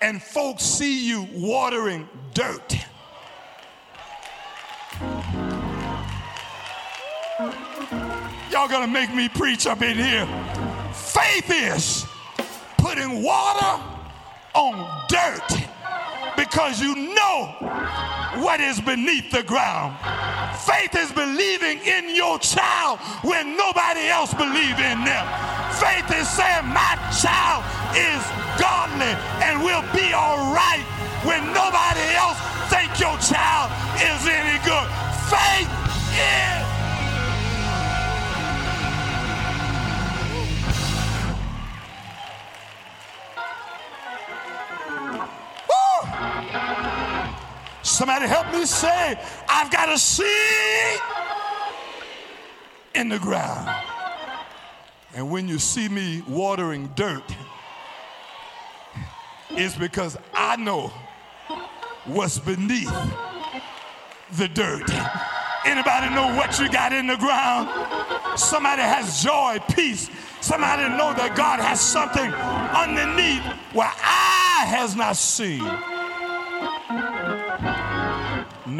and 0.00 0.22
folks 0.22 0.64
see 0.64 1.06
you 1.06 1.26
watering 1.32 2.08
dirt. 2.34 2.76
Y'all 8.50 8.68
gonna 8.68 8.86
make 8.86 9.14
me 9.14 9.28
preach 9.28 9.66
up 9.66 9.82
in 9.82 9.96
here. 9.96 10.26
Faith 10.92 11.50
is 11.50 12.06
putting 12.78 13.22
water 13.22 13.82
on 14.54 15.06
dirt 15.08 15.69
because 16.50 16.80
you 16.80 17.14
know 17.14 17.54
what 18.42 18.60
is 18.60 18.80
beneath 18.80 19.30
the 19.30 19.42
ground. 19.44 19.94
Faith 20.66 20.96
is 20.96 21.12
believing 21.12 21.78
in 21.86 22.14
your 22.14 22.40
child 22.40 22.98
when 23.22 23.56
nobody 23.56 24.08
else 24.08 24.34
believes 24.34 24.78
in 24.82 24.98
them. 25.06 25.26
Faith 25.78 26.10
is 26.10 26.28
saying, 26.28 26.66
My 26.66 26.98
child 27.22 27.62
is 27.94 28.22
godly 28.58 29.14
and 29.46 29.62
will 29.62 29.86
be 29.94 30.12
all 30.12 30.52
right 30.52 30.82
when 31.22 31.40
nobody 31.54 32.06
else 32.18 32.38
think 32.66 32.98
your 32.98 33.16
child 33.22 33.70
is 34.02 34.26
any 34.26 34.58
good. 34.66 34.88
Faith 35.30 35.70
is 36.18 36.69
Somebody 47.82 48.26
help 48.26 48.52
me 48.52 48.64
say, 48.66 49.18
I've 49.48 49.70
got 49.70 49.88
a 49.92 49.98
seed 49.98 51.00
in 52.94 53.08
the 53.08 53.18
ground. 53.18 53.68
And 55.14 55.30
when 55.30 55.48
you 55.48 55.58
see 55.58 55.88
me 55.88 56.22
watering 56.28 56.90
dirt, 56.94 57.24
it's 59.50 59.76
because 59.76 60.16
I 60.34 60.56
know 60.56 60.92
what's 62.04 62.38
beneath 62.38 62.92
the 64.32 64.48
dirt. 64.48 64.88
Anybody 65.64 66.14
know 66.14 66.34
what 66.36 66.58
you 66.58 66.70
got 66.70 66.92
in 66.92 67.06
the 67.06 67.16
ground? 67.16 67.68
Somebody 68.38 68.82
has 68.82 69.22
joy, 69.22 69.58
peace. 69.74 70.08
Somebody 70.40 70.88
know 70.96 71.12
that 71.12 71.34
God 71.36 71.60
has 71.60 71.80
something 71.80 72.32
underneath 72.32 73.42
where 73.74 73.92
eye 74.02 74.64
has 74.66 74.96
not 74.96 75.16
seen, 75.16 75.60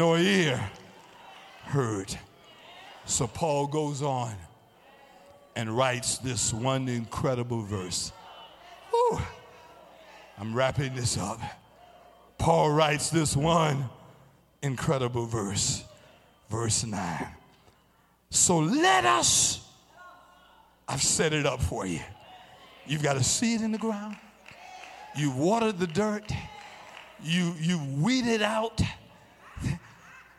nor 0.01 0.17
ear 0.17 0.59
heard. 1.65 2.17
So 3.05 3.27
Paul 3.27 3.67
goes 3.67 4.01
on 4.01 4.33
and 5.55 5.77
writes 5.77 6.17
this 6.17 6.51
one 6.51 6.89
incredible 6.89 7.61
verse. 7.61 8.11
Whew. 8.89 9.19
I'm 10.39 10.55
wrapping 10.55 10.95
this 10.95 11.19
up. 11.19 11.39
Paul 12.39 12.71
writes 12.71 13.11
this 13.11 13.37
one 13.37 13.89
incredible 14.63 15.27
verse 15.27 15.83
verse 16.49 16.83
9. 16.83 17.27
So 18.31 18.57
let 18.57 19.05
us, 19.05 19.63
I've 20.87 21.03
set 21.03 21.31
it 21.31 21.45
up 21.45 21.61
for 21.61 21.85
you. 21.85 21.99
You've 22.87 23.03
got 23.03 23.17
to 23.17 23.23
see 23.23 23.53
it 23.53 23.61
in 23.61 23.71
the 23.71 23.77
ground. 23.77 24.15
You 25.15 25.29
watered 25.29 25.77
the 25.77 25.85
dirt. 25.85 26.31
You, 27.21 27.53
you 27.59 27.79
weeded 27.99 28.41
out. 28.41 28.81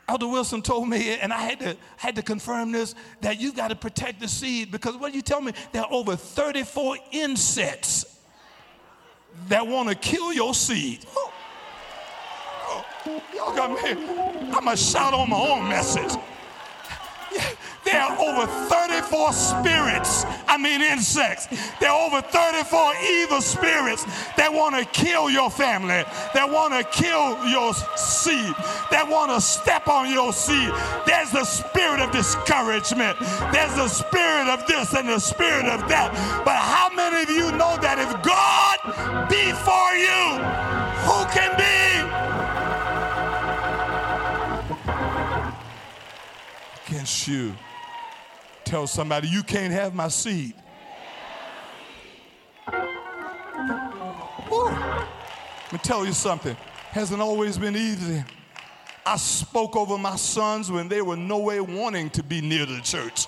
Elder 0.07 0.27
Wilson 0.27 0.61
told 0.61 0.89
me, 0.89 1.17
and 1.17 1.31
I 1.31 1.39
had 1.39 1.59
to, 1.61 1.77
had 1.95 2.15
to 2.15 2.21
confirm 2.21 2.71
this, 2.71 2.93
that 3.21 3.39
you've 3.39 3.55
got 3.55 3.69
to 3.69 3.75
protect 3.75 4.19
the 4.19 4.27
seed 4.27 4.71
because 4.71 4.97
what 4.97 5.13
you 5.13 5.21
tell 5.21 5.39
me, 5.39 5.53
there 5.71 5.83
are 5.83 5.91
over 5.91 6.15
34 6.15 6.97
insects 7.11 8.19
that 9.47 9.65
want 9.65 9.89
to 9.89 9.95
kill 9.95 10.33
your 10.33 10.53
seed. 10.53 11.05
Oh. 11.15 11.31
Y'all 13.35 13.55
got 13.55 13.71
me. 13.71 13.91
I'm 13.91 14.63
going 14.63 14.77
to 14.77 14.77
shout 14.77 15.13
on 15.13 15.29
my 15.29 15.37
own 15.37 15.67
message. 15.67 16.17
There 17.93 18.01
are 18.01 18.17
over 18.17 18.47
34 18.47 19.33
spirits, 19.33 20.25
I 20.47 20.57
mean 20.57 20.81
insects. 20.81 21.45
There 21.79 21.91
are 21.91 22.07
over 22.07 22.21
34 22.23 22.93
evil 23.05 23.39
spirits 23.39 24.03
that 24.35 24.51
want 24.51 24.73
to 24.73 24.83
kill 24.85 25.29
your 25.29 25.51
family, 25.51 26.01
that 26.33 26.49
want 26.49 26.73
to 26.73 26.83
kill 26.89 27.37
your 27.45 27.71
seed, 27.95 28.55
that 28.89 29.05
want 29.07 29.29
to 29.29 29.39
step 29.39 29.87
on 29.87 30.09
your 30.09 30.33
seed. 30.33 30.71
There's 31.05 31.29
the 31.29 31.45
spirit 31.45 31.99
of 31.99 32.09
discouragement. 32.09 33.19
There's 33.53 33.75
the 33.75 33.87
spirit 33.87 34.47
of 34.49 34.65
this 34.65 34.95
and 34.95 35.07
the 35.07 35.19
spirit 35.19 35.67
of 35.67 35.87
that. 35.89 36.09
But 36.43 36.57
how 36.57 36.89
many 36.95 37.21
of 37.21 37.29
you 37.29 37.51
know 37.51 37.77
that 37.77 38.01
if 38.01 38.09
God 38.25 39.29
be 39.29 39.53
for 39.61 39.93
you, 40.01 40.41
who 41.05 41.29
can 41.29 41.55
be? 41.61 41.73
against 46.93 47.27
you. 47.27 47.53
Tell 48.73 48.87
somebody, 48.87 49.27
you 49.27 49.43
can't 49.43 49.71
have 49.71 49.93
my 49.93 50.07
seed. 50.07 50.55
Woo. 54.49 54.65
Let 54.65 55.71
me 55.71 55.77
tell 55.83 56.03
you 56.03 56.11
something. 56.11 56.57
Hasn't 56.89 57.21
always 57.21 57.55
been 57.59 57.75
easy. 57.75 58.23
I 59.05 59.17
spoke 59.17 59.75
over 59.75 59.95
my 59.99 60.15
sons 60.15 60.71
when 60.71 60.87
they 60.87 61.03
were 61.03 61.15
no 61.15 61.37
way 61.37 61.61
wanting 61.61 62.09
to 62.09 62.23
be 62.23 62.41
near 62.41 62.65
the 62.65 62.81
church. 62.81 63.27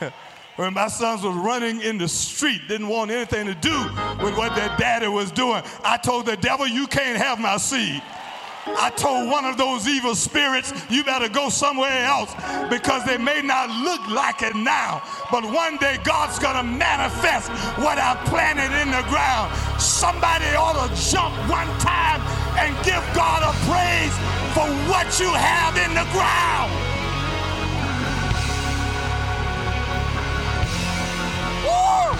when 0.56 0.74
my 0.74 0.88
sons 0.88 1.22
was 1.22 1.36
running 1.36 1.80
in 1.80 1.96
the 1.96 2.08
street, 2.08 2.62
didn't 2.66 2.88
want 2.88 3.12
anything 3.12 3.46
to 3.46 3.54
do 3.54 3.78
with 4.24 4.36
what 4.36 4.56
their 4.56 4.76
daddy 4.76 5.06
was 5.06 5.30
doing. 5.30 5.62
I 5.84 5.98
told 5.98 6.26
the 6.26 6.36
devil, 6.36 6.66
you 6.66 6.88
can't 6.88 7.16
have 7.16 7.38
my 7.38 7.58
seed. 7.58 8.02
I 8.66 8.90
told 8.96 9.30
one 9.30 9.44
of 9.44 9.58
those 9.58 9.86
evil 9.86 10.14
spirits, 10.14 10.72
you 10.88 11.04
better 11.04 11.28
go 11.28 11.50
somewhere 11.50 12.04
else 12.04 12.34
because 12.70 13.04
they 13.04 13.18
may 13.18 13.42
not 13.42 13.68
look 13.84 14.08
like 14.08 14.40
it 14.40 14.56
now, 14.56 15.02
but 15.30 15.44
one 15.44 15.76
day 15.76 15.98
God's 16.02 16.38
going 16.38 16.56
to 16.56 16.62
manifest 16.62 17.50
what 17.76 17.98
I 17.98 18.16
planted 18.24 18.72
in 18.80 18.90
the 18.90 19.04
ground. 19.12 19.52
Somebody 19.80 20.46
ought 20.56 20.80
to 20.80 20.88
jump 20.96 21.34
one 21.50 21.68
time 21.78 22.20
and 22.56 22.72
give 22.84 23.04
God 23.14 23.44
a 23.44 23.52
praise 23.68 24.16
for 24.56 24.64
what 24.88 25.20
you 25.20 25.28
have 25.28 25.76
in 25.76 25.92
the 25.92 26.06
ground. 26.16 26.72
Woo! 31.68 32.16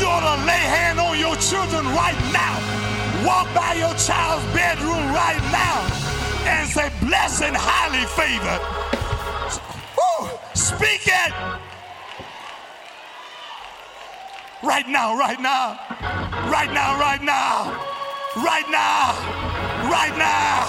You 0.00 0.06
ought 0.06 0.24
to 0.24 0.46
lay 0.46 0.64
hand 0.72 0.98
on 0.98 1.18
your 1.18 1.36
children 1.36 1.84
right 1.88 2.16
now 2.32 2.78
Walk 3.26 3.52
by 3.54 3.74
your 3.74 3.94
child's 3.94 4.44
bedroom 4.54 5.12
right 5.12 5.42
now 5.50 5.78
and 6.46 6.68
say, 6.68 6.90
blessed 7.00 7.42
and 7.42 7.56
highly 7.56 8.04
favored. 8.14 8.62
Speak 10.54 11.06
it. 11.06 11.32
Right 14.62 14.86
now, 14.88 15.16
right 15.16 15.40
now, 15.40 15.78
right 16.50 16.70
now, 16.72 16.98
right 16.98 17.22
now, 17.22 17.72
right 18.36 18.68
now, 18.70 19.16
right 19.88 20.14
now. 20.18 20.66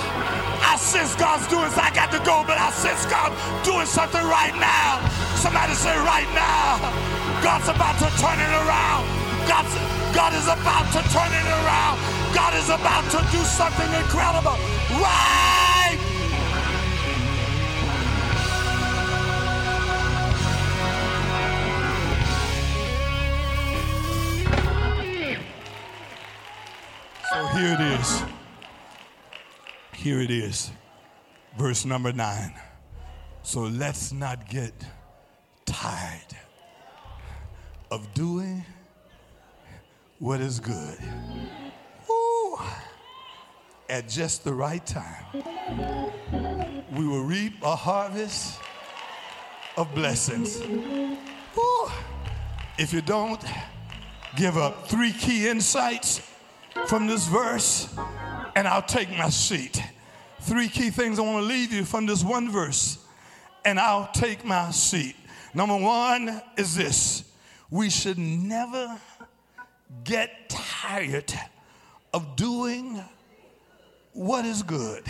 I 0.61 0.77
sense 0.79 1.15
God's 1.15 1.47
doing 1.47 1.69
something. 1.69 1.83
I 1.83 1.93
got 1.93 2.11
to 2.11 2.19
go, 2.19 2.43
but 2.47 2.57
I 2.57 2.71
sense 2.71 3.05
God 3.07 3.35
doing 3.65 3.85
something 3.85 4.23
right 4.23 4.55
now. 4.55 5.03
Somebody 5.35 5.73
say, 5.73 5.97
right 5.97 6.29
now. 6.33 6.79
God's 7.43 7.67
about 7.67 7.97
to 7.99 8.09
turn 8.21 8.39
it 8.39 8.53
around. 8.65 9.18
God 9.49 10.33
is 10.33 10.45
about 10.45 10.85
to 10.93 11.01
turn 11.09 11.31
it 11.33 11.45
around. 11.45 11.99
God 12.35 12.53
is 12.53 12.69
about 12.69 13.09
to 13.09 13.17
do 13.31 13.43
something 13.43 13.91
incredible 13.93 14.57
right. 15.01 15.97
So 27.31 27.47
here 27.57 27.73
it 27.73 27.99
is. 27.99 28.23
Here 29.93 30.21
it 30.21 30.31
is. 30.31 30.71
Verse 31.57 31.85
number 31.85 32.13
nine. 32.13 32.53
So 33.41 33.61
let's 33.61 34.11
not 34.11 34.47
get 34.47 34.73
tired 35.65 36.37
of 37.89 38.13
doing 38.13 38.63
what 40.19 40.41
is 40.41 40.59
good 40.59 40.97
Ooh, 42.09 42.57
at 43.89 44.07
just 44.07 44.43
the 44.43 44.53
right 44.53 44.85
time, 44.85 45.25
we 46.91 47.07
will 47.07 47.23
reap 47.23 47.53
a 47.63 47.75
harvest 47.75 48.59
of 49.77 49.93
blessings. 49.95 50.59
Woo. 51.55 51.91
If 52.77 52.93
you 52.93 53.01
don't 53.01 53.43
give 54.35 54.57
up 54.57 54.87
three 54.87 55.11
key 55.11 55.47
insights 55.47 56.21
from 56.87 57.07
this 57.07 57.27
verse, 57.27 57.95
and 58.55 58.67
I'll 58.67 58.81
take 58.81 59.09
my 59.11 59.29
seat. 59.29 59.81
Three 60.41 60.67
key 60.67 60.89
things 60.89 61.19
I 61.19 61.21
want 61.21 61.43
to 61.43 61.47
leave 61.47 61.71
you 61.71 61.85
from 61.85 62.05
this 62.05 62.23
one 62.23 62.51
verse, 62.51 62.97
and 63.65 63.79
I'll 63.79 64.09
take 64.13 64.43
my 64.45 64.71
seat. 64.71 65.15
Number 65.53 65.77
one 65.77 66.41
is 66.57 66.75
this 66.75 67.23
we 67.71 67.89
should 67.89 68.17
never 68.17 68.99
get 70.03 70.49
tired 70.49 71.33
of 72.13 72.35
doing 72.35 73.03
what 74.13 74.45
is 74.45 74.63
good. 74.63 75.03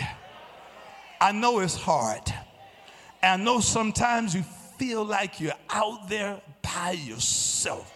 I 1.20 1.32
know 1.32 1.60
it's 1.60 1.76
hard. 1.76 2.22
And 3.22 3.42
I 3.42 3.44
know 3.44 3.60
sometimes 3.60 4.34
you 4.34 4.42
feel 4.78 5.04
like 5.04 5.40
you're 5.40 5.52
out 5.68 6.08
there 6.08 6.40
by 6.62 6.92
yourself. 6.92 7.92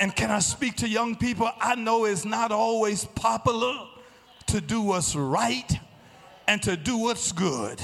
And 0.00 0.14
can 0.14 0.30
I 0.30 0.38
speak 0.38 0.76
to 0.76 0.88
young 0.88 1.16
people? 1.16 1.50
I 1.60 1.74
know 1.74 2.04
it's 2.04 2.24
not 2.24 2.52
always 2.52 3.04
popular 3.04 3.74
to 4.46 4.60
do 4.60 4.80
what's 4.80 5.14
right 5.14 5.78
and 6.46 6.62
to 6.62 6.76
do 6.76 6.96
what's 6.96 7.32
good, 7.32 7.80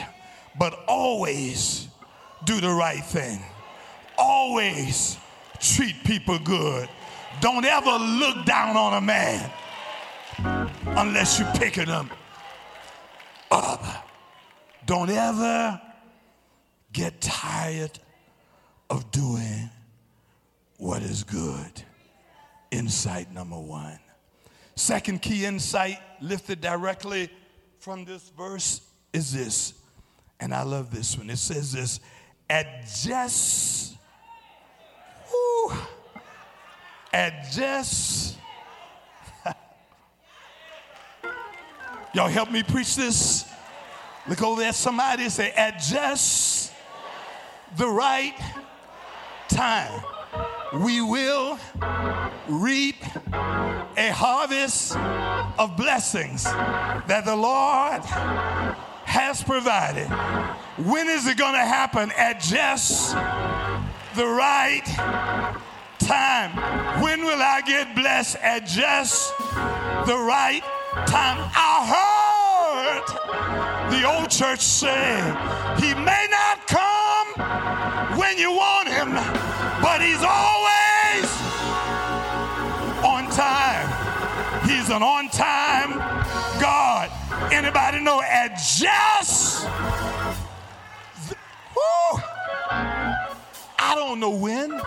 but 0.59 0.79
always 0.87 1.89
do 2.45 2.61
the 2.61 2.71
right 2.71 3.05
thing. 3.05 3.41
Always 4.17 5.19
treat 5.61 5.97
people 6.05 6.39
good. 6.39 6.89
Don't 7.41 7.65
ever 7.65 7.91
look 7.91 8.45
down 8.45 8.77
on 8.77 8.95
a 8.95 9.01
man 9.01 9.51
unless 10.87 11.39
you're 11.39 11.53
picking 11.53 11.87
them 11.87 12.11
up. 13.51 13.85
Don't 14.87 15.11
ever 15.11 15.81
get 16.93 17.21
tired 17.21 17.99
of 18.91 19.11
doing 19.11 19.71
what 20.79 21.03
is 21.03 21.25
good. 21.25 21.83
Insight 22.71 23.33
number 23.33 23.59
one. 23.59 23.99
Second 24.77 25.23
key 25.23 25.45
insight 25.45 25.99
lifted 26.21 26.61
directly 26.61 27.31
from 27.79 28.05
this 28.05 28.33
verse 28.37 28.81
is 29.13 29.33
this, 29.33 29.75
and 30.41 30.53
I 30.53 30.63
love 30.63 30.91
this 30.91 31.17
one. 31.17 31.31
It 31.31 31.39
says 31.39 31.73
this 31.73 32.01
at 32.51 32.87
just, 33.03 33.97
at 37.15 37.49
just 37.53 38.37
Y'all 42.13 42.29
help 42.29 42.51
me 42.51 42.65
preach 42.65 42.97
this. 42.97 43.45
Look 44.27 44.43
over 44.43 44.63
at 44.63 44.75
somebody 44.75 45.29
say, 45.29 45.53
at 45.53 45.79
just 45.81 46.73
the 47.77 47.87
right 47.87 48.35
time, 49.49 50.03
we 50.81 51.01
will 51.03 51.59
reap 52.49 52.97
a 53.97 54.11
harvest 54.13 54.97
of 54.97 55.77
blessings 55.77 56.45
that 56.45 57.25
the 57.25 57.37
Lord 57.37 58.03
has 59.05 59.43
provided. 59.45 60.09
When 60.85 61.09
is 61.09 61.29
it 61.29 61.37
going 61.37 61.55
to 61.55 61.59
happen? 61.59 62.11
At 62.17 62.41
just 62.41 63.15
the 64.17 64.27
right 64.27 64.83
time. 66.07 66.51
When 67.03 67.25
will 67.25 67.41
I 67.41 67.61
get 67.63 67.95
blessed? 67.95 68.37
At 68.37 68.67
just 68.67 69.33
the 70.07 70.17
right 70.17 70.63
time. 71.07 71.39
I 71.55 71.75
heard 71.95 73.07
the 73.91 74.05
old 74.05 74.31
church 74.31 74.61
say, 74.61 75.17
He 75.81 75.95
may 75.95 76.27
not 76.31 76.67
come 76.67 78.19
when 78.19 78.39
you 78.39 78.51
want 78.51 78.89
Him, 78.89 79.15
but 79.83 80.01
He's 80.01 80.23
always 80.23 81.27
on 83.05 83.31
time. 83.31 83.89
He's 84.69 84.91
an 84.91 85.03
on 85.03 85.29
time 85.29 85.99
God. 86.61 87.11
Anybody 87.53 88.01
know 88.01 88.21
at 88.23 88.57
just 88.57 89.67
whoo, 91.75 92.21
I 93.79 93.95
don't 93.95 94.21
know 94.21 94.31
when. 94.31 94.81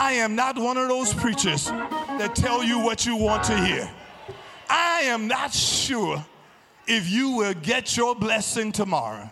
I 0.00 0.12
am 0.12 0.36
not 0.36 0.56
one 0.56 0.76
of 0.76 0.86
those 0.86 1.12
preachers 1.12 1.66
that 1.66 2.36
tell 2.36 2.62
you 2.62 2.78
what 2.78 3.04
you 3.04 3.16
want 3.16 3.42
to 3.44 3.58
hear. 3.58 3.90
I 4.70 5.00
am 5.00 5.26
not 5.26 5.52
sure 5.52 6.24
if 6.86 7.10
you 7.10 7.30
will 7.30 7.52
get 7.54 7.96
your 7.96 8.14
blessing 8.14 8.70
tomorrow. 8.70 9.28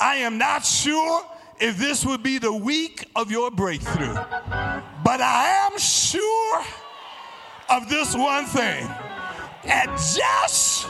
I 0.00 0.16
am 0.16 0.38
not 0.38 0.64
sure 0.64 1.22
if 1.60 1.76
this 1.76 2.02
will 2.06 2.16
be 2.16 2.38
the 2.38 2.50
week 2.50 3.10
of 3.14 3.30
your 3.30 3.50
breakthrough. 3.50 4.14
But 4.14 5.20
I 5.20 5.68
am 5.70 5.78
sure 5.78 6.64
of 7.68 7.90
this 7.90 8.16
one 8.16 8.46
thing 8.46 8.88
at 9.64 9.86
just 10.16 10.84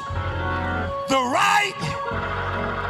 the 1.08 1.18
right 1.18 1.74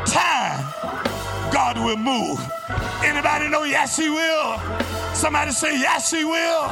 time, 0.04 1.50
God 1.50 1.78
will 1.78 1.96
move. 1.96 2.46
Anybody 3.02 3.48
know 3.48 3.64
yes, 3.64 3.96
He 3.96 4.10
will? 4.10 4.95
Somebody 5.16 5.50
say 5.52 5.78
yes, 5.80 6.10
He 6.10 6.24
will. 6.24 6.68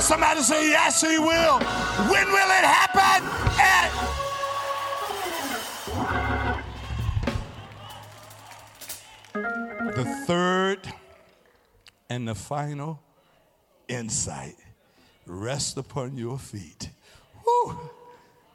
Somebody 0.00 0.42
say 0.42 0.68
yes, 0.68 1.00
He 1.00 1.18
will. 1.18 1.58
When 2.10 2.26
will 2.26 2.50
it 2.58 2.64
happen? 2.64 3.26
At 3.58 3.90
the 9.96 10.04
third 10.26 10.92
and 12.10 12.28
the 12.28 12.34
final 12.34 13.00
insight 13.88 14.56
rest 15.26 15.78
upon 15.78 16.18
your 16.18 16.38
feet. 16.38 16.90
Whew. 17.44 17.78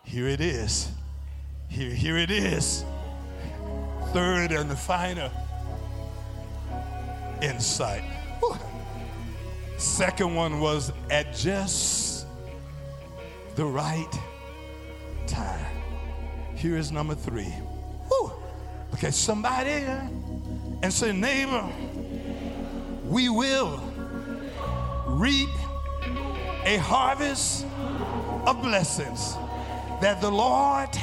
Here 0.03 0.27
it 0.27 0.39
is. 0.39 0.91
Here, 1.67 1.89
here 1.89 2.17
it 2.17 2.29
is. 2.29 2.85
Third 4.13 4.51
and 4.51 4.69
the 4.69 4.75
final 4.75 5.31
insight. 7.41 8.03
Whew. 8.39 8.55
Second 9.77 10.35
one 10.35 10.59
was 10.59 10.91
at 11.09 11.35
just 11.35 12.25
the 13.55 13.65
right 13.65 14.19
time. 15.27 15.65
Here 16.55 16.77
is 16.77 16.91
number 16.91 17.15
three. 17.15 17.53
At 19.05 19.13
somebody 19.13 19.85
uh, 19.85 20.07
and 20.81 20.91
say, 20.91 21.11
neighbor, 21.11 21.63
we 23.07 23.29
will 23.29 23.79
reap 25.05 25.49
a 26.63 26.77
harvest 26.77 27.67
of 28.47 28.63
blessings 28.63 29.35
that 30.01 30.21
the 30.21 30.31
Lord 30.31 30.95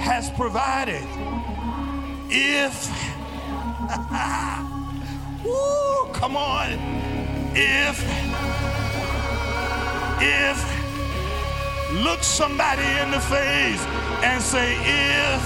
has 0.00 0.30
provided 0.30 1.06
if, 2.28 2.88
woo, 5.44 6.12
come 6.12 6.36
on, 6.36 6.72
if, 7.58 8.04
if, 10.20 10.58
look 12.04 12.22
somebody 12.22 12.84
in 13.00 13.10
the 13.10 13.20
face 13.20 13.82
and 14.22 14.42
say, 14.42 14.76
if 14.84 15.40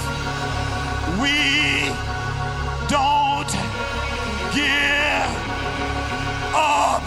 we 1.21 1.87
don't 2.89 3.51
give 4.53 5.31
up. 6.53 7.03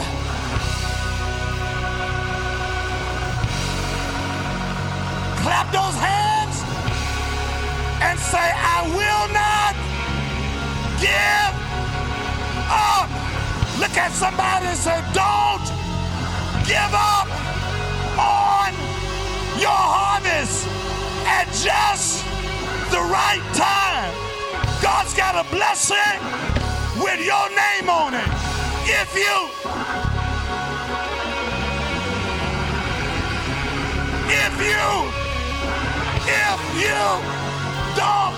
Clap 5.42 5.70
those 5.70 5.96
hands 6.00 6.56
and 8.00 8.18
say, 8.18 8.38
I 8.38 8.80
will 8.96 9.28
not 9.34 9.74
give 10.98 11.54
up. 12.70 13.23
Look 13.84 13.98
at 13.98 14.12
somebody 14.12 14.64
and 14.64 14.78
say, 14.78 14.96
Don't 15.12 15.60
give 16.64 16.92
up 16.96 17.28
on 18.16 18.72
your 19.60 19.76
harvest 19.76 20.64
at 21.28 21.52
just 21.52 22.24
the 22.88 23.04
right 23.12 23.44
time. 23.52 24.08
God's 24.80 25.12
got 25.12 25.36
a 25.36 25.44
blessing 25.52 26.16
with 26.96 27.20
your 27.20 27.44
name 27.52 27.92
on 27.92 28.16
it. 28.16 28.24
If 28.88 29.12
you 29.12 29.36
if 34.32 34.54
you 34.64 34.88
if 36.24 36.60
you 36.80 37.04
don't 38.00 38.32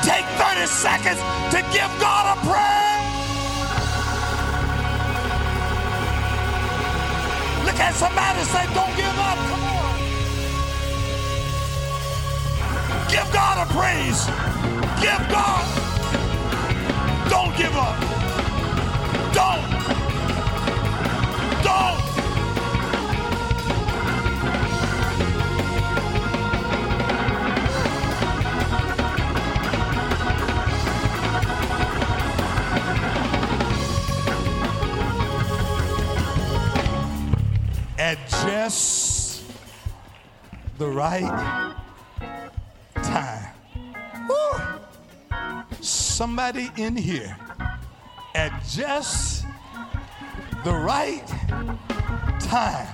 take 0.00 0.24
30 0.40 0.64
seconds 0.64 1.20
to 1.52 1.60
give 1.76 1.92
God 2.00 2.38
a 2.38 2.40
praise. 2.48 2.91
Look 7.72 7.80
somebody 7.94 8.40
say, 8.40 8.66
don't 8.74 8.94
give 8.96 9.18
up. 9.18 9.38
Come 9.48 9.64
on. 9.64 9.98
Give 13.08 13.32
God 13.32 13.66
a 13.66 13.72
praise. 13.72 14.26
Give 15.00 15.28
God. 15.30 15.64
Don't 17.30 17.56
give 17.56 17.74
up. 17.74 17.96
Don't. 19.32 19.71
Just 38.62 39.42
the 40.78 40.86
right 40.86 41.74
time. 42.94 43.48
Woo. 44.28 45.36
Somebody 45.80 46.70
in 46.76 46.94
here 46.94 47.36
at 48.36 48.52
just 48.68 49.44
the 50.62 50.72
right 50.72 51.26
time. 52.38 52.86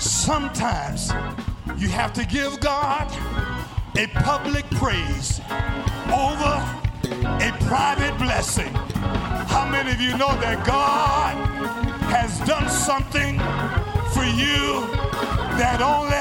Sometimes 0.00 1.12
you 1.76 1.86
have 1.90 2.12
to 2.14 2.26
give 2.26 2.58
God 2.58 3.06
a 3.96 4.08
public 4.08 4.68
praise 4.82 5.40
over 6.12 6.54
a 7.40 7.56
private 7.68 8.18
blessing. 8.18 8.74
How 9.54 9.68
many 9.70 9.92
of 9.92 10.00
you 10.00 10.18
know 10.18 10.34
that 10.40 10.66
God 10.66 11.36
has 12.10 12.40
done 12.40 12.68
something 12.68 13.38
for 14.14 14.22
you 14.22 14.86
that 15.58 15.80
only 15.82 16.14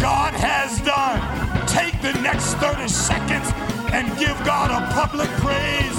God 0.00 0.32
has 0.32 0.80
done? 0.80 1.20
Take 1.66 2.00
the 2.00 2.18
next 2.22 2.54
30 2.54 2.88
seconds 2.88 3.52
and 3.92 4.08
give 4.18 4.36
God 4.44 4.70
a 4.70 4.80
public 4.94 5.28
praise. 5.42 5.98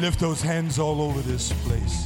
Lift 0.00 0.20
those 0.20 0.40
hands 0.42 0.78
all 0.78 1.00
over 1.00 1.20
this 1.20 1.52
place. 1.64 2.03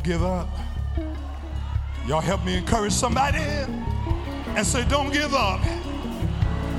Don't 0.00 0.12
give 0.12 0.22
up. 0.24 0.48
Y'all 2.06 2.22
help 2.22 2.42
me 2.42 2.56
encourage 2.56 2.94
somebody 2.94 3.36
and 3.36 4.66
say, 4.66 4.82
Don't 4.88 5.12
give 5.12 5.34
up. 5.34 5.60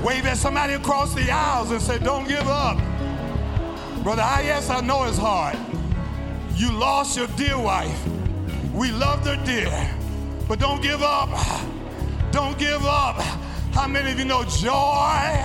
Wave 0.02 0.26
at 0.26 0.36
somebody 0.36 0.72
across 0.72 1.14
the 1.14 1.30
aisles 1.30 1.70
and 1.70 1.80
say, 1.80 2.00
Don't 2.00 2.26
give 2.26 2.48
up. 2.48 2.78
Brother, 4.02 4.22
I, 4.22 4.42
yes, 4.44 4.70
I 4.70 4.80
know 4.80 5.04
it's 5.04 5.18
hard. 5.18 5.56
You 6.56 6.72
lost 6.72 7.16
your 7.16 7.28
dear 7.36 7.56
wife. 7.56 7.96
We 8.74 8.90
loved 8.90 9.28
her 9.28 9.40
dear. 9.44 9.94
But 10.48 10.58
don't 10.58 10.82
give 10.82 11.02
up. 11.02 11.30
Don't 12.32 12.58
give 12.58 12.84
up. 12.84 13.20
How 13.72 13.86
many 13.86 14.10
of 14.10 14.18
you 14.18 14.24
know 14.24 14.42
joy 14.42 15.44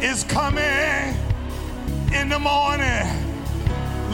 is 0.00 0.24
coming 0.24 1.14
in 2.14 2.30
the 2.30 2.38
morning? 2.38 3.30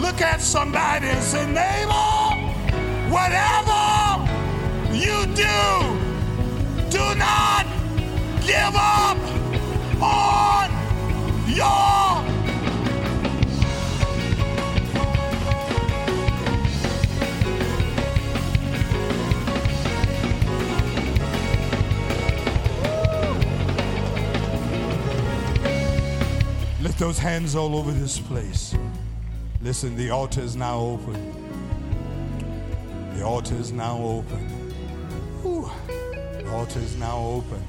Look 0.00 0.20
at 0.20 0.40
somebody 0.40 1.06
and 1.06 1.22
say, 1.22 1.46
neighbor, 1.46 2.15
whatever 3.10 4.26
you 4.94 5.26
do, 5.34 5.56
do 6.90 7.14
not 7.14 7.66
give 8.46 8.74
up 8.74 9.18
on 10.00 10.70
your 11.48 12.06
Lift 26.82 26.98
those 26.98 27.18
hands 27.18 27.54
all 27.54 27.76
over 27.76 27.90
this 27.92 28.18
place. 28.18 28.74
Listen, 29.60 29.96
the 29.96 30.10
altar 30.10 30.40
is 30.40 30.56
now 30.56 30.78
open. 30.78 31.35
The 33.16 33.24
altar 33.24 33.54
is 33.54 33.72
now 33.72 33.96
open. 33.96 34.46
Whew. 35.40 35.70
The 35.86 36.52
altar 36.52 36.80
is 36.80 36.96
now 36.96 37.16
open. 37.16 37.64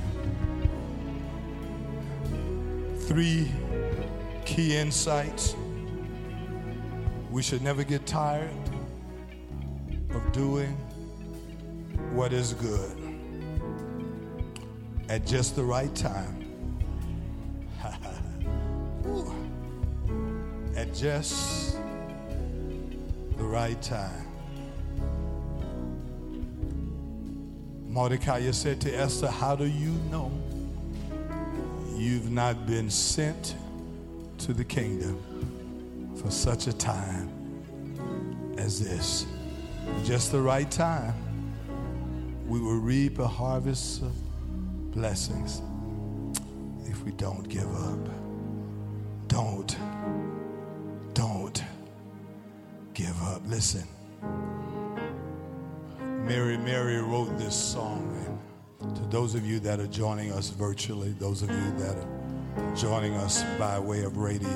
Three 3.08 3.50
key 4.44 4.76
insights. 4.76 5.56
We 7.32 7.42
should 7.42 7.62
never 7.62 7.86
get 7.86 8.06
tired 8.06 8.52
of 10.10 10.34
doing 10.34 10.76
what 12.12 12.34
is 12.34 12.52
good 12.52 12.98
at 15.08 15.26
just 15.26 15.56
the 15.56 15.64
right 15.64 15.96
time. 15.96 16.44
at 20.76 20.94
just 20.94 21.78
the 23.38 23.46
right 23.46 23.82
time. 23.82 24.27
Mordecai 27.98 28.52
said 28.52 28.80
to 28.82 28.96
Esther, 28.96 29.26
How 29.28 29.56
do 29.56 29.66
you 29.66 29.90
know 30.12 30.32
you've 31.96 32.30
not 32.30 32.68
been 32.68 32.92
sent 32.92 33.56
to 34.38 34.54
the 34.54 34.64
kingdom 34.64 35.18
for 36.22 36.30
such 36.30 36.68
a 36.68 36.74
time 36.74 37.28
as 38.60 38.80
this? 38.80 39.26
Just 40.04 40.32
the 40.32 40.40
right 40.40 40.70
time, 40.70 41.16
we 42.46 42.60
will 42.60 42.78
reap 42.78 43.18
a 43.18 43.28
harvest 43.28 44.04
of 44.04 44.14
blessings 44.92 45.64
if 46.86 47.04
we 47.04 47.12
don't 47.14 47.50
give 47.50 47.74
up. 47.90 48.10
Don't 49.28 49.76
don't 51.16 51.64
give 52.94 53.20
up. 53.24 53.42
Listen. 53.48 53.97
Mary, 56.28 56.58
Mary 56.58 56.98
wrote 56.98 57.38
this 57.38 57.56
song. 57.56 58.14
And 58.82 58.96
to 58.98 59.02
those 59.04 59.34
of 59.34 59.46
you 59.46 59.62
that 59.62 59.80
are 59.80 59.88
joining 59.88 60.34
us 60.34 60.50
virtually, 60.50 61.12
those 61.20 61.42
of 61.42 61.50
you 61.50 61.72
that 61.78 61.96
are 61.96 62.76
joining 62.76 63.14
us 63.14 63.44
by 63.58 63.80
way 63.80 64.04
of 64.04 64.18
radio, 64.18 64.50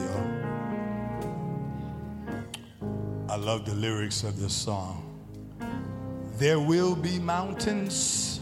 I 3.30 3.38
love 3.38 3.65
the 3.65 3.74
lyrics 3.74 4.24
of 4.24 4.38
this 4.38 4.53
song. 4.53 5.07
There 6.38 6.59
will 6.59 6.93
be 6.93 7.19
mountains 7.19 8.41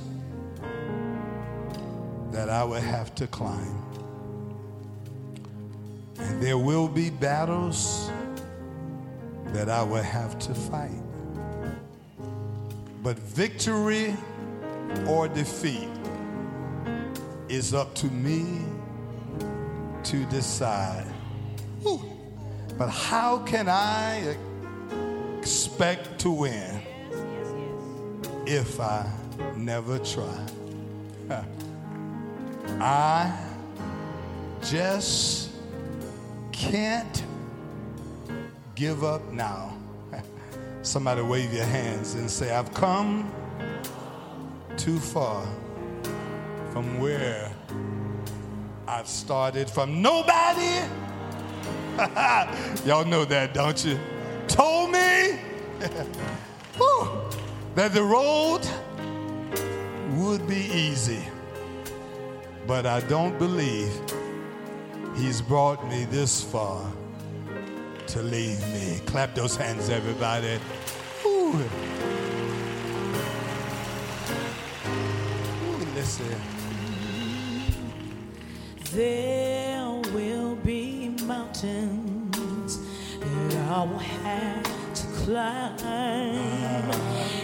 that 2.31 2.49
I 2.49 2.63
will 2.63 2.81
have 2.81 3.13
to 3.15 3.27
climb, 3.27 3.83
and 6.17 6.41
there 6.41 6.57
will 6.57 6.87
be 6.87 7.11
battles 7.11 8.09
that 9.53 9.69
I 9.69 9.83
will 9.83 10.01
have 10.01 10.39
to 10.39 10.55
fight. 10.55 11.03
But 13.01 13.17
victory 13.17 14.15
or 15.07 15.27
defeat 15.27 15.87
is 17.47 17.73
up 17.73 17.95
to 17.95 18.07
me 18.07 18.65
to 20.03 20.25
decide. 20.25 21.05
But 22.77 22.89
how 22.89 23.39
can 23.39 23.67
I 23.67 24.35
expect 25.37 26.19
to 26.19 26.31
win 26.31 26.81
if 28.45 28.79
I 28.79 29.05
never 29.55 29.99
try? 29.99 30.47
I 32.79 33.37
just 34.61 35.49
can't 36.51 37.23
give 38.75 39.03
up 39.03 39.25
now. 39.31 39.77
Somebody 40.89 41.21
wave 41.21 41.53
your 41.53 41.65
hands 41.65 42.15
and 42.15 42.27
say, 42.27 42.51
I've 42.51 42.73
come 42.73 43.31
too 44.75 44.97
far 44.97 45.45
from 46.71 46.99
where 46.99 47.51
I've 48.87 49.07
started 49.07 49.69
from 49.69 50.01
nobody. 50.01 50.81
Y'all 52.87 53.05
know 53.05 53.23
that, 53.25 53.53
don't 53.53 53.85
you? 53.85 53.99
Told 54.47 54.89
me 54.89 54.97
that 57.75 57.93
the 57.93 58.01
road 58.01 58.61
would 60.17 60.47
be 60.47 60.71
easy. 60.73 61.23
But 62.65 62.87
I 62.87 63.01
don't 63.01 63.37
believe 63.37 63.93
he's 65.15 65.39
brought 65.39 65.87
me 65.87 66.05
this 66.05 66.41
far 66.43 66.91
to 68.09 68.23
leave 68.23 68.59
me. 68.73 68.99
Clap 69.05 69.35
those 69.35 69.55
hands, 69.55 69.89
everybody. 69.89 70.59
Ooh. 71.25 71.53
Ooh, 75.63 75.85
listen. 75.93 76.25
There 78.93 79.85
will 80.11 80.55
be 80.55 81.09
mountains 81.23 82.79
that 83.19 83.55
I 83.69 83.83
will 83.83 83.99
have 83.99 84.93
to 84.95 85.05
climb, 85.23 85.79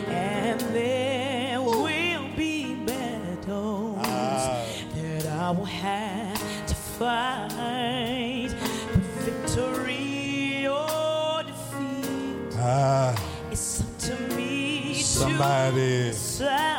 and 0.07 0.59
there 0.73 1.61
will 1.61 2.27
be 2.35 2.73
battles 2.87 3.99
ah. 4.03 4.65
that 4.95 5.27
I 5.27 5.51
will 5.51 5.65
have 5.65 6.65
to 6.65 6.73
fight. 6.73 7.54
Ah, 12.67 13.13
it's 13.51 13.81
up 13.81 13.97
to 13.99 14.35
me 14.35 14.95
somebody. 14.95 16.09
Decide, 16.09 16.74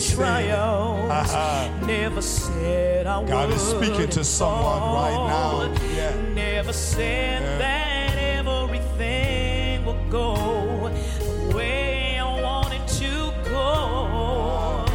trials. 0.00 1.32
Never 1.86 2.22
said 2.22 3.06
I 3.06 3.14
God 3.14 3.20
would. 3.22 3.28
God 3.28 3.50
is 3.50 3.62
speaking 3.62 4.08
to 4.10 4.24
someone 4.24 4.82
right 4.94 5.26
now. 5.28 5.74
Yeah. 5.94 6.16
Never 6.34 6.72
said 6.72 7.42
yeah. 7.42 7.58
that 7.58 8.18
everything 8.38 9.84
will 9.84 10.02
go 10.08 10.88
the 11.18 11.56
way 11.56 12.18
I 12.18 12.40
want 12.42 12.72
it 12.72 12.86
to 13.00 13.32
go. 13.50 14.86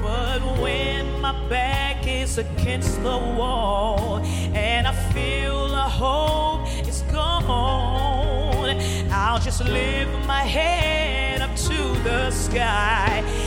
But 0.00 0.40
when 0.60 1.20
my 1.20 1.32
back 1.48 2.06
is 2.06 2.38
against 2.38 3.02
the 3.02 3.18
wall 3.38 4.20
and 4.54 4.86
I 4.86 4.92
feel 5.12 5.68
the 5.68 5.88
hope 6.02 6.68
is 6.86 7.02
gone, 7.12 8.78
I'll 9.10 9.40
just 9.40 9.64
lift 9.64 10.26
my 10.26 10.42
head 10.42 11.40
up 11.40 11.56
to 11.56 12.02
the 12.02 12.30
sky 12.30 13.43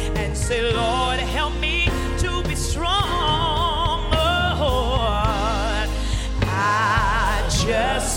say, 0.48 0.62
Lord, 0.62 1.20
help 1.20 1.54
me 1.60 1.90
to 2.20 2.42
be 2.44 2.56
strong. 2.56 4.08
I 6.42 7.44
just 7.66 8.17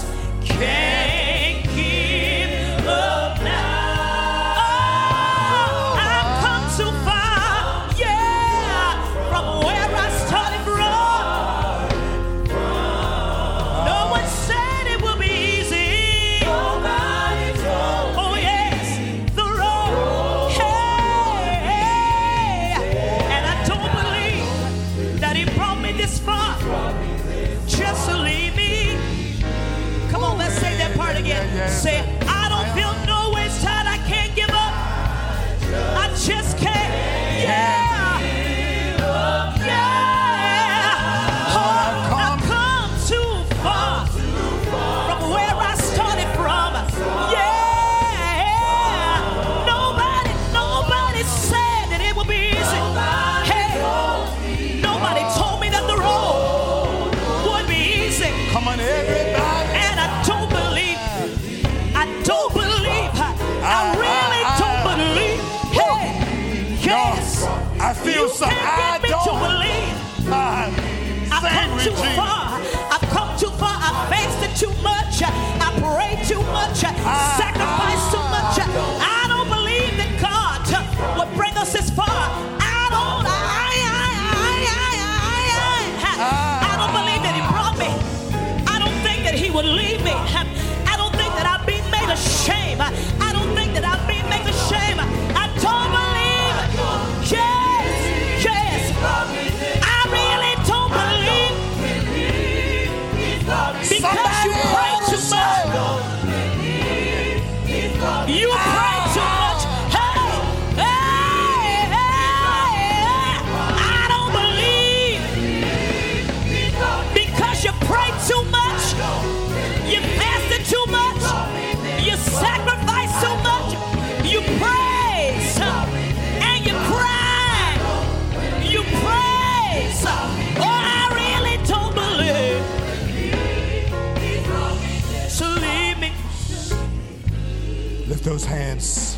hands. 138.51 139.17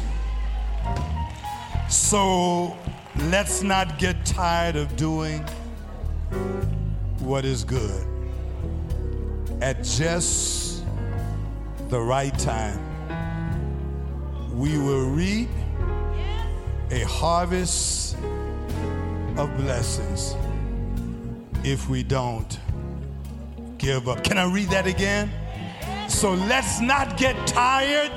So 1.89 2.77
let's 3.31 3.63
not 3.63 3.99
get 3.99 4.27
tired 4.27 4.77
of 4.77 4.95
doing 4.97 5.41
what 7.19 7.47
is 7.47 7.65
good. 7.65 8.07
At 9.63 9.85
just 9.85 10.85
the 11.89 11.99
right 12.01 12.39
time, 12.39 12.79
we 14.55 14.77
will 14.77 15.09
reap 15.09 15.49
a 16.91 17.01
harvest 17.05 18.17
of 19.39 19.57
blessings 19.57 20.35
if 21.65 21.89
we 21.89 22.03
don't 22.03 22.59
give 23.79 24.09
up. 24.09 24.23
Can 24.25 24.37
I 24.37 24.45
read 24.53 24.69
that 24.69 24.87
again? 24.87 25.31
So 26.09 26.35
let's 26.35 26.81
not 26.81 27.17
get 27.17 27.35
tired 27.47 28.13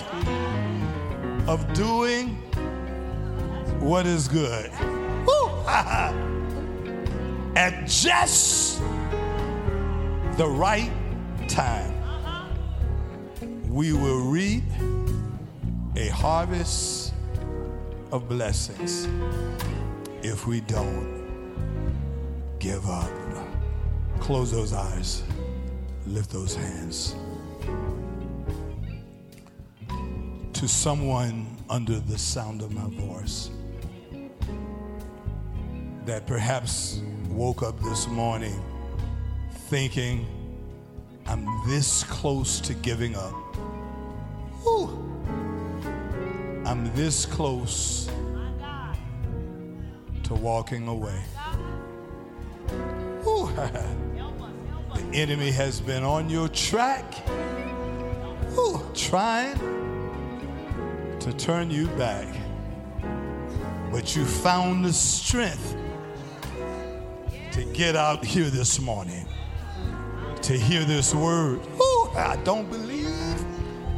of 1.48 1.72
doing 1.74 2.30
what 3.80 4.06
is 4.06 4.28
good. 4.28 4.72
At 7.56 7.88
just 7.88 8.80
the 10.38 10.48
right 10.48 10.92
time, 11.48 11.94
we 13.70 13.94
will 13.94 14.22
reap 14.22 14.64
a 15.96 16.08
harvest 16.10 17.14
of 18.12 18.30
blessings 18.30 19.08
if 20.24 20.46
we 20.46 20.62
don't 20.62 21.26
give 22.60 22.90
up. 22.90 23.10
Close 24.20 24.52
those 24.52 24.74
eyes, 24.74 25.24
lift 26.06 26.32
those 26.32 26.56
hands. 26.56 27.16
To 30.56 30.68
someone 30.70 31.46
under 31.70 32.00
the 32.00 32.18
sound 32.18 32.62
of 32.62 32.72
my 32.72 32.90
voice 32.92 33.50
that 36.06 36.26
perhaps 36.26 37.02
woke 37.28 37.62
up 37.62 37.78
this 37.82 38.08
morning 38.08 38.64
thinking, 39.68 40.26
I'm 41.26 41.46
this 41.68 42.06
close 42.06 42.62
to 42.62 42.74
giving 42.74 43.18
up. 43.18 43.34
Whew. 44.64 44.88
I'm 46.66 46.90
this 46.96 47.26
close 47.26 48.10
to 50.24 50.34
walking 50.36 50.88
away. 50.88 51.22
the 53.36 55.10
enemy 55.12 55.52
has 55.52 55.82
been 55.82 56.06
on 56.06 56.30
your 56.30 56.48
track, 56.48 57.14
Whew. 58.54 58.82
trying 58.94 59.95
to 61.26 61.34
turn 61.34 61.72
you 61.72 61.88
back. 61.98 62.28
But 63.92 64.16
you 64.16 64.24
found 64.26 64.86
the 64.86 64.94
strength 64.94 65.76
to 67.52 67.66
get 67.74 67.96
out 67.96 68.24
here 68.24 68.52
this 68.52 68.80
morning, 68.80 69.26
to 70.44 70.54
hear 70.54 70.84
this 70.84 71.16
word. 71.16 71.62
Ooh, 71.82 72.10
I 72.16 72.40
don't 72.44 72.70
believe. 72.70 73.44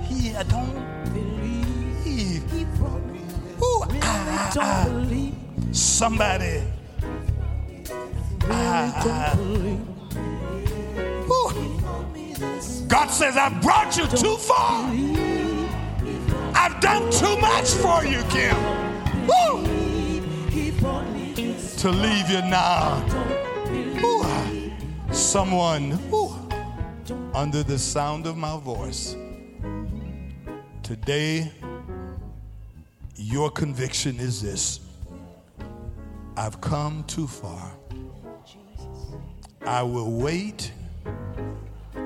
He, 0.04 0.34
I 0.38 0.44
don't 0.44 1.04
believe. 1.14 2.54
Ooh, 3.62 3.84
I, 3.84 4.00
ah, 4.04 4.26
ah, 4.30 4.52
don't 4.54 4.64
I, 4.64 4.86
believe. 4.88 5.36
Somebody. 5.76 6.64
I, 8.44 9.38
God 12.88 13.08
says, 13.10 13.36
I 13.36 13.50
brought 13.60 13.98
you 13.98 14.08
too 14.08 14.38
far. 14.38 15.27
I've 16.78 16.84
done 16.84 17.10
too 17.10 17.38
much 17.42 17.72
for 17.72 18.06
you, 18.06 18.22
Kim. 18.30 18.56
Woo! 19.26 19.64
To 21.78 21.90
leave 21.90 22.30
you 22.30 22.42
now. 22.42 23.04
Woo. 24.00 24.72
Someone 25.12 25.98
woo, 26.12 26.36
under 27.34 27.64
the 27.64 27.80
sound 27.80 28.28
of 28.28 28.38
my 28.38 28.60
voice. 28.60 29.16
Today, 30.84 31.52
your 33.16 33.50
conviction 33.50 34.20
is 34.20 34.40
this 34.40 34.82
I've 36.38 36.62
come 36.62 37.06
too 37.06 37.26
far. 37.26 37.72
I 39.66 39.82
will 39.82 40.12
wait 40.12 40.72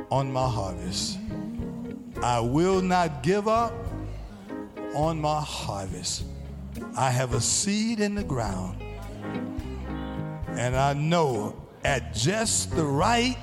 on 0.09 0.31
my 0.31 0.47
harvest. 0.47 1.19
I 2.23 2.39
will 2.39 2.81
not 2.81 3.21
give 3.21 3.49
up 3.49 3.73
on 4.93 5.19
my 5.19 5.41
harvest. 5.41 6.23
I 6.97 7.09
have 7.09 7.33
a 7.33 7.41
seed 7.41 7.99
in 7.99 8.15
the 8.15 8.23
ground, 8.23 8.81
and 10.47 10.75
I 10.75 10.93
know 10.93 11.55
at 11.83 12.13
just 12.13 12.75
the 12.75 12.85
right 12.85 13.37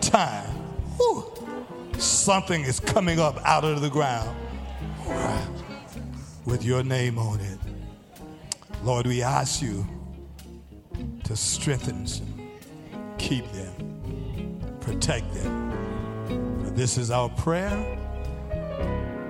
time, 0.00 0.50
whew, 0.96 1.24
something 1.98 2.62
is 2.62 2.80
coming 2.80 3.20
up 3.20 3.38
out 3.44 3.64
of 3.64 3.80
the 3.80 3.90
ground 3.90 4.36
with 6.44 6.64
your 6.64 6.82
name 6.82 7.18
on 7.18 7.40
it. 7.40 7.58
Lord, 8.82 9.06
we 9.06 9.22
ask 9.22 9.62
you 9.62 9.86
to 11.24 11.36
strengthen 11.36 12.04
them, 12.04 12.50
keep 13.18 13.44
them, 13.52 14.78
protect 14.80 15.32
them. 15.34 16.74
This 16.74 16.96
is 16.96 17.10
our 17.10 17.28
prayer. 17.28 17.99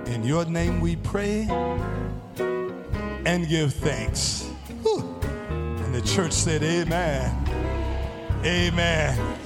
In 0.07 0.23
your 0.23 0.45
name 0.45 0.81
we 0.81 0.95
pray 0.97 1.47
and 3.25 3.47
give 3.47 3.73
thanks. 3.73 4.49
Whew. 4.81 5.19
And 5.21 5.93
the 5.93 6.01
church 6.01 6.33
said, 6.33 6.63
Amen. 6.63 7.35
Amen. 8.43 9.37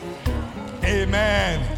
Amen. 0.84 1.78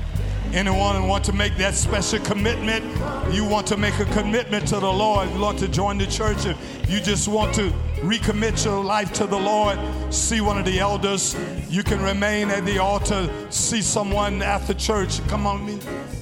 Anyone 0.53 1.07
want 1.07 1.25
to 1.25 1.33
make 1.33 1.57
that 1.57 1.73
special 1.73 2.19
commitment? 2.19 2.85
You 3.33 3.43
want 3.43 3.67
to 3.67 3.77
make 3.77 3.99
a 3.99 4.05
commitment 4.05 4.67
to 4.69 4.79
the 4.79 4.91
Lord, 4.91 5.29
Lord, 5.33 5.57
to 5.57 5.67
join 5.67 5.97
the 5.97 6.07
church. 6.07 6.45
If 6.45 6.89
you 6.89 7.01
just 7.01 7.27
want 7.27 7.53
to 7.55 7.69
recommit 8.01 8.63
your 8.63 8.83
life 8.83 9.11
to 9.13 9.27
the 9.27 9.37
Lord, 9.37 9.77
see 10.13 10.39
one 10.39 10.57
of 10.57 10.65
the 10.65 10.79
elders. 10.79 11.35
You 11.69 11.83
can 11.83 12.01
remain 12.01 12.49
at 12.49 12.65
the 12.65 12.77
altar, 12.77 13.29
see 13.49 13.81
someone 13.81 14.41
after 14.41 14.73
church. 14.73 15.25
Come 15.27 15.45
on, 15.45 15.65
me. 15.65 15.79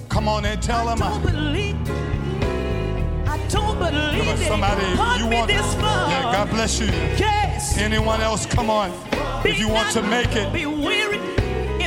come 0.09 0.27
on 0.27 0.45
and 0.45 0.61
tell 0.61 0.85
them. 0.87 1.64
I 3.45 3.47
don't 3.47 3.77
believe. 3.77 4.27
I 4.27 4.31
on, 4.31 4.37
somebody, 4.37 4.81
it. 4.81 5.19
you 5.19 5.37
want, 5.37 5.47
this 5.47 5.75
far. 5.75 6.09
Yeah, 6.09 6.31
God 6.31 6.49
bless 6.49 6.79
you. 6.79 6.87
Yes. 6.87 7.77
Anyone 7.77 8.21
else? 8.21 8.47
Come 8.47 8.71
on. 8.71 8.89
Be 9.43 9.51
if 9.51 9.59
you 9.59 9.69
want 9.69 9.91
to 9.93 10.01
make 10.01 10.35
it. 10.35 10.51
Be 10.51 10.65
weary. 10.65 11.19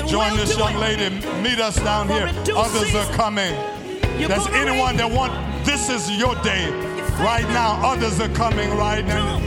Join 0.06 0.36
this 0.36 0.56
young 0.56 0.76
lady. 0.76 1.10
Meet 1.42 1.58
us 1.58 1.76
down 1.76 2.08
here. 2.08 2.30
Others 2.54 2.94
are 2.94 3.12
coming. 3.14 3.52
There's 4.18 4.46
anyone 4.48 4.96
that 4.98 5.10
want. 5.10 5.32
This 5.64 5.90
is 5.90 6.10
your 6.16 6.34
day. 6.42 6.70
Right 7.18 7.46
now, 7.48 7.80
others 7.84 8.20
are 8.20 8.28
coming 8.28 8.70
right 8.76 9.04
now. 9.04 9.40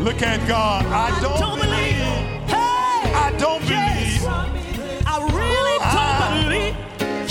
Look 0.00 0.20
at 0.20 0.46
God. 0.46 0.84
I 0.86 1.18
don't 1.22 1.58
believe. 1.58 1.94
Hey. 2.46 3.14
I 3.14 3.34
don't 3.38 3.62
believe. 3.62 4.22
I 5.06 5.16
really 5.32 5.78
ah. 5.80 6.28
don't 6.28 6.44
believe. 6.44 6.76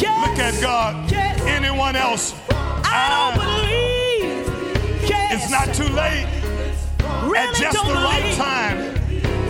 Look 0.01 0.39
at 0.39 0.59
God. 0.59 1.13
Anyone 1.47 1.95
else? 1.95 2.33
I 2.49 3.35
don't 3.35 3.37
ah. 3.37 3.61
believe. 3.61 3.92
It's 5.33 5.49
not 5.49 5.73
too 5.73 5.89
late. 5.95 6.27
At 7.35 7.55
just 7.55 7.83
the 7.87 7.93
right 7.95 8.33
time. 8.35 8.77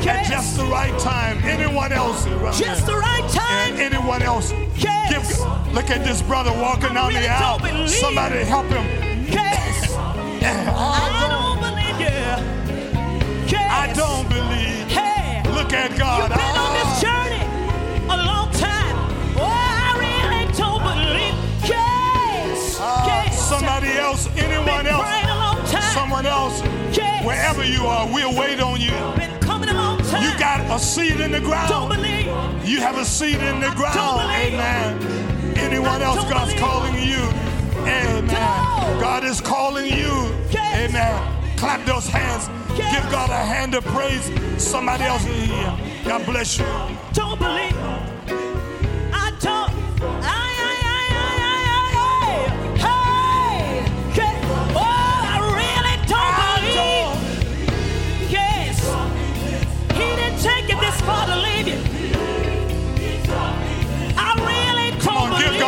At 0.07 0.25
just 0.25 0.55
the 0.55 0.63
right 0.63 0.97
time. 0.97 1.43
Anyone 1.43 1.91
else? 1.91 2.23
Just 2.57 2.85
the 2.85 2.95
right 2.95 3.29
time. 3.29 3.73
And 3.73 3.93
anyone 3.93 4.21
else? 4.21 4.53
Yes. 4.77 5.11
Give, 5.11 5.73
look 5.73 5.89
at 5.89 6.05
this 6.05 6.21
brother 6.21 6.53
walking 6.53 6.91
I 6.91 6.93
down 6.93 7.07
really 7.09 7.23
the 7.23 7.27
aisle. 7.27 7.87
Somebody 7.89 8.45
help 8.45 8.67
him. 8.67 8.85
Yes. 9.27 9.93
I 9.97 11.27
don't 11.27 11.59
believe 11.59 11.99
you. 11.99 13.51
Yes. 13.51 13.67
I 13.69 13.91
don't 13.91 14.29
believe. 14.29 14.87
Hey. 14.87 15.43
Look 15.51 15.73
at 15.73 15.97
God. 15.99 16.29
You've 16.29 16.39
been 16.39 16.57
on 16.63 16.73
this 16.79 17.01
journey 17.01 17.43
a 18.07 18.17
long 18.23 18.49
time. 18.53 18.95
Oh, 19.35 19.51
I 19.51 19.99
really 19.99 20.45
don't 20.55 20.81
believe. 20.81 21.35
Yes. 21.67 22.79
Uh, 22.79 23.03
yes. 23.05 23.49
Somebody 23.49 23.91
else, 23.97 24.29
anyone 24.37 24.87
else, 24.87 25.22
wherever 27.33 27.65
you 27.65 27.85
are, 27.87 28.05
we'll 28.13 28.35
wait 28.37 28.59
on 28.59 28.79
you. 28.79 28.91
Been 29.17 29.39
coming 29.39 29.69
a 29.69 29.73
long 29.73 29.97
time. 30.03 30.23
You 30.23 30.37
got 30.37 30.59
a 30.69 30.79
seed 30.79 31.19
in 31.19 31.31
the 31.31 31.39
ground. 31.39 31.71
You 32.67 32.79
have 32.79 32.97
a 32.97 33.05
seed 33.05 33.41
in 33.41 33.59
the 33.59 33.71
ground. 33.71 34.21
Amen. 34.31 35.57
Anyone 35.57 36.01
else, 36.01 36.23
God's 36.29 36.53
calling 36.59 36.95
you. 36.95 37.21
Amen. 37.87 38.29
God 39.01 39.23
is 39.23 39.41
calling 39.41 39.87
you. 39.87 40.13
Amen. 40.55 41.57
Clap 41.57 41.83
those 41.85 42.07
hands. 42.07 42.47
Give 42.77 43.05
God 43.11 43.29
a 43.29 43.43
hand 43.53 43.73
of 43.73 43.83
praise. 43.85 44.25
Somebody 44.61 45.03
else 45.05 45.25
is 45.25 45.49
here. 45.49 45.77
God 46.05 46.25
bless 46.25 46.59
you. 46.59 46.65
Don't 47.13 47.39
believe. 47.39 48.12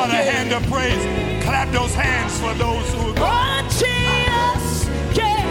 Come 0.06 0.16
on, 0.16 0.24
believe 0.24 0.24
give 0.24 0.26
God 0.26 0.28
a 0.28 0.32
hand 0.32 0.54
of 0.54 0.72
praise. 0.72 1.44
Clap 1.44 1.72
those 1.72 1.94
hands 1.96 2.40
for 2.40 2.54
those 2.54 2.94
who 2.94 3.24
are 3.24 3.62
Oh, 3.64 3.68
Jesus. 3.70 4.88
Yeah. 5.18 5.42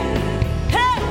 Hey. 0.68 1.02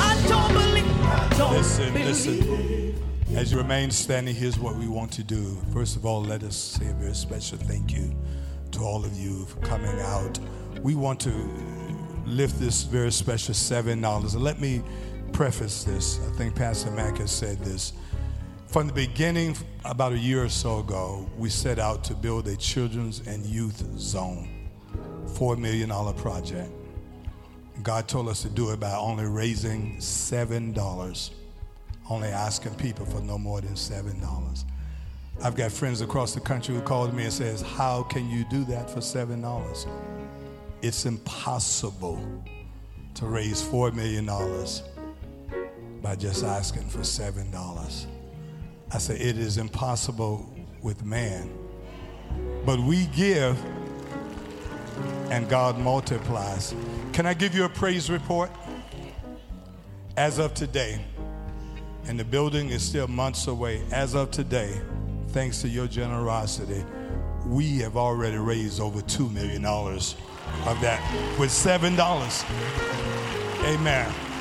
I 0.00 0.24
don't 0.26 0.52
believe. 0.52 1.04
I 1.04 1.34
don't 1.36 1.52
Listen, 1.52 1.92
believe. 1.92 2.06
listen. 2.06 3.36
As 3.36 3.52
you 3.52 3.58
remain 3.58 3.90
standing, 3.90 4.34
here's 4.34 4.58
what 4.58 4.76
we 4.76 4.88
want 4.88 5.12
to 5.12 5.22
do. 5.22 5.56
First 5.72 5.96
of 5.96 6.06
all, 6.06 6.22
let 6.22 6.42
us 6.42 6.56
say 6.56 6.88
a 6.88 6.92
very 6.94 7.14
special 7.14 7.58
thank 7.58 7.92
you 7.92 8.14
to 8.72 8.80
all 8.80 9.04
of 9.04 9.14
you 9.16 9.44
for 9.46 9.58
coming 9.60 9.98
out. 10.00 10.38
We 10.82 10.94
want 10.94 11.20
to 11.20 11.50
lift 12.26 12.58
this 12.58 12.84
very 12.84 13.12
special 13.12 13.54
$7. 13.54 14.34
And 14.34 14.42
let 14.42 14.60
me 14.60 14.82
preface 15.32 15.84
this. 15.84 16.20
I 16.26 16.32
think 16.36 16.54
Pastor 16.54 16.90
Mack 16.90 17.18
has 17.18 17.30
said 17.30 17.58
this. 17.60 17.92
From 18.72 18.86
the 18.86 18.92
beginning, 18.92 19.56
about 19.84 20.12
a 20.12 20.18
year 20.18 20.44
or 20.44 20.48
so 20.48 20.80
ago, 20.80 21.28
we 21.36 21.50
set 21.50 21.78
out 21.78 22.02
to 22.04 22.14
build 22.14 22.48
a 22.48 22.56
children's 22.56 23.20
and 23.26 23.44
youth 23.44 23.84
zone, 23.98 24.48
$4 25.26 25.58
million 25.58 25.90
project. 26.14 26.72
God 27.82 28.08
told 28.08 28.28
us 28.28 28.42
to 28.42 28.48
do 28.48 28.70
it 28.70 28.80
by 28.80 28.94
only 28.94 29.26
raising 29.26 29.98
$7 29.98 31.30
only 32.10 32.28
asking 32.28 32.74
people 32.74 33.06
for 33.06 33.20
no 33.20 33.38
more 33.38 33.60
than 33.60 33.76
seven 33.76 34.18
dollars. 34.20 34.64
I've 35.42 35.54
got 35.54 35.72
friends 35.72 36.00
across 36.00 36.34
the 36.34 36.40
country 36.40 36.74
who 36.74 36.82
called 36.82 37.14
me 37.14 37.24
and 37.24 37.32
says, 37.32 37.62
"How 37.62 38.02
can 38.02 38.28
you 38.28 38.44
do 38.50 38.64
that 38.64 38.90
for 38.90 39.00
seven 39.00 39.40
dollars?" 39.40 39.86
It's 40.82 41.06
impossible 41.06 42.20
to 43.14 43.26
raise 43.26 43.62
four 43.62 43.90
million 43.92 44.26
dollars 44.26 44.82
by 46.02 46.16
just 46.16 46.44
asking 46.44 46.88
for 46.88 47.04
seven 47.04 47.50
dollars. 47.50 48.06
I 48.94 48.98
said, 48.98 49.20
"It 49.20 49.38
is 49.38 49.56
impossible 49.56 50.46
with 50.82 51.04
man, 51.04 51.50
but 52.66 52.78
we 52.78 53.06
give, 53.06 53.58
and 55.30 55.48
God 55.48 55.78
multiplies." 55.78 56.74
Can 57.12 57.26
I 57.26 57.34
give 57.34 57.54
you 57.54 57.64
a 57.64 57.68
praise 57.68 58.10
report? 58.10 58.50
As 60.16 60.38
of 60.38 60.52
today, 60.54 61.04
and 62.06 62.18
the 62.18 62.24
building 62.24 62.68
is 62.68 62.82
still 62.82 63.08
months 63.08 63.46
away. 63.46 63.82
As 63.92 64.14
of 64.14 64.30
today, 64.30 64.80
thanks 65.28 65.62
to 65.62 65.68
your 65.68 65.86
generosity, 65.86 66.84
we 67.46 67.78
have 67.78 67.96
already 67.96 68.36
raised 68.36 68.80
over 68.80 69.00
$2 69.02 69.30
million 69.32 69.64
of 69.64 70.80
that 70.80 71.00
with 71.38 71.50
$7. 71.50 72.44
Amen. 73.64 74.31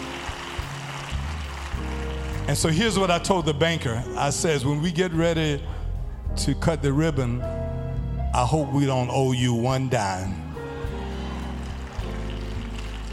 And 2.48 2.58
so 2.58 2.70
here's 2.70 3.00
what 3.00 3.10
I 3.10 3.20
told 3.20 3.46
the 3.46 3.54
banker. 3.54 4.04
I 4.18 4.30
says, 4.30 4.66
when 4.66 4.82
we 4.82 4.92
get 4.92 5.14
ready 5.14 5.64
to 6.38 6.56
cut 6.56 6.82
the 6.82 6.92
ribbon, 6.92 7.42
I 8.34 8.46
hope 8.46 8.72
we 8.72 8.86
don't 8.86 9.10
owe 9.10 9.32
you 9.32 9.54
one 9.54 9.90
dime. 9.90 10.34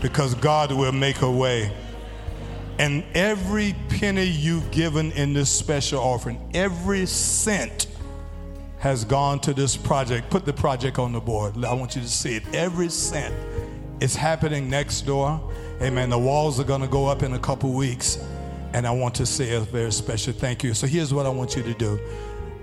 Because 0.01 0.35
God 0.35 0.73
will 0.73 0.93
make 0.93 1.23
a 1.23 1.31
way. 1.31 1.73
And 2.79 3.05
every 3.15 3.75
penny 3.89 4.25
you've 4.25 4.71
given 4.71 5.11
in 5.13 5.33
this 5.33 5.51
special 5.51 6.01
offering, 6.01 6.51
every 6.55 7.07
cent 7.07 7.89
has 8.79 9.05
gone 9.05 9.41
to 9.41 9.53
this 9.53 9.77
project. 9.77 10.31
Put 10.31 10.45
the 10.45 10.53
project 10.53 10.99
on 11.01 11.13
the 11.13 11.21
board. 11.21 11.65
I 11.65 11.75
want 11.75 11.97
you 11.97 12.03
to 12.03 12.09
see 12.09 12.37
it. 12.37 12.45
Every 12.55 12.89
cent. 12.89 13.35
It's 14.01 14.15
happening 14.15 14.71
next 14.71 15.03
door. 15.03 15.41
Amen. 15.83 16.11
The 16.11 16.19
walls 16.19 16.61
are 16.61 16.65
going 16.65 16.83
to 16.83 16.89
go 16.89 17.07
up 17.07 17.25
in 17.25 17.33
a 17.35 17.39
couple 17.39 17.73
weeks. 17.73 18.19
And 18.79 18.87
I 18.87 18.93
want 18.93 19.17
to 19.17 19.27
say 19.27 19.57
a 19.57 19.61
very 19.61 19.91
special 19.91 20.33
thank 20.33 20.63
you. 20.63 20.73
So 20.73 20.87
here's 20.87 21.13
what 21.13 21.27
I 21.27 21.31
want 21.31 21.57
you 21.57 21.65
to 21.65 21.75
do 21.75 21.99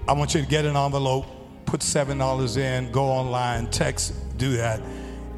I 0.07 0.13
want 0.13 0.33
you 0.33 0.41
to 0.41 0.47
get 0.47 0.63
an 0.63 0.77
envelope, 0.77 1.25
put 1.65 1.81
$7 1.81 2.57
in, 2.57 2.89
go 2.93 3.03
online, 3.03 3.67
text, 3.69 4.13
do 4.37 4.55
that. 4.55 4.79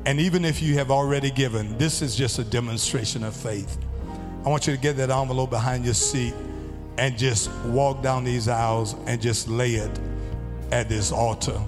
And 0.06 0.20
even 0.20 0.46
if 0.46 0.62
you 0.62 0.76
have 0.76 0.92
already 0.92 1.32
given, 1.32 1.76
this 1.80 2.04
is 2.04 2.16
just 2.16 2.38
a 2.38 2.44
demonstration 2.44 3.24
of 3.24 3.36
faith. 3.36 3.80
I 4.46 4.50
want 4.50 4.68
you 4.68 4.76
to 4.76 4.80
get 4.80 4.98
that 4.98 5.10
envelope 5.10 5.50
behind 5.50 5.84
your 5.84 5.96
seat 5.96 6.36
and 7.00 7.18
just 7.18 7.52
walk 7.66 8.04
down 8.04 8.24
these 8.24 8.48
aisles 8.48 8.96
and 9.08 9.20
just 9.20 9.48
lay 9.48 9.72
it 9.72 10.00
at 10.72 10.90
this 10.90 11.12
altar 11.12 11.60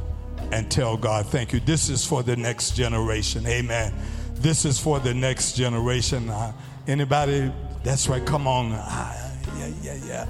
and 0.52 0.70
tell 0.70 0.96
God, 0.96 1.26
thank 1.26 1.52
you. 1.52 1.60
This 1.62 1.90
is 1.90 2.06
for 2.06 2.22
the 2.22 2.36
next 2.36 2.76
generation. 2.76 3.48
Amen. 3.48 3.92
This 4.36 4.66
is 4.66 4.78
for 4.78 5.00
the 5.00 5.16
next 5.16 5.54
generation. 5.54 6.30
Uh, 6.30 6.54
anybody? 6.88 7.52
That's 7.84 8.10
right. 8.10 8.26
Come 8.26 8.48
on. 8.48 8.72
Uh, 8.74 9.32
yeah, 9.58 9.68
yeah, 9.82 9.96
yeah. 10.06 10.28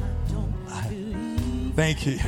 Uh, 0.67 0.83
thank 1.75 2.05
you. 2.05 2.19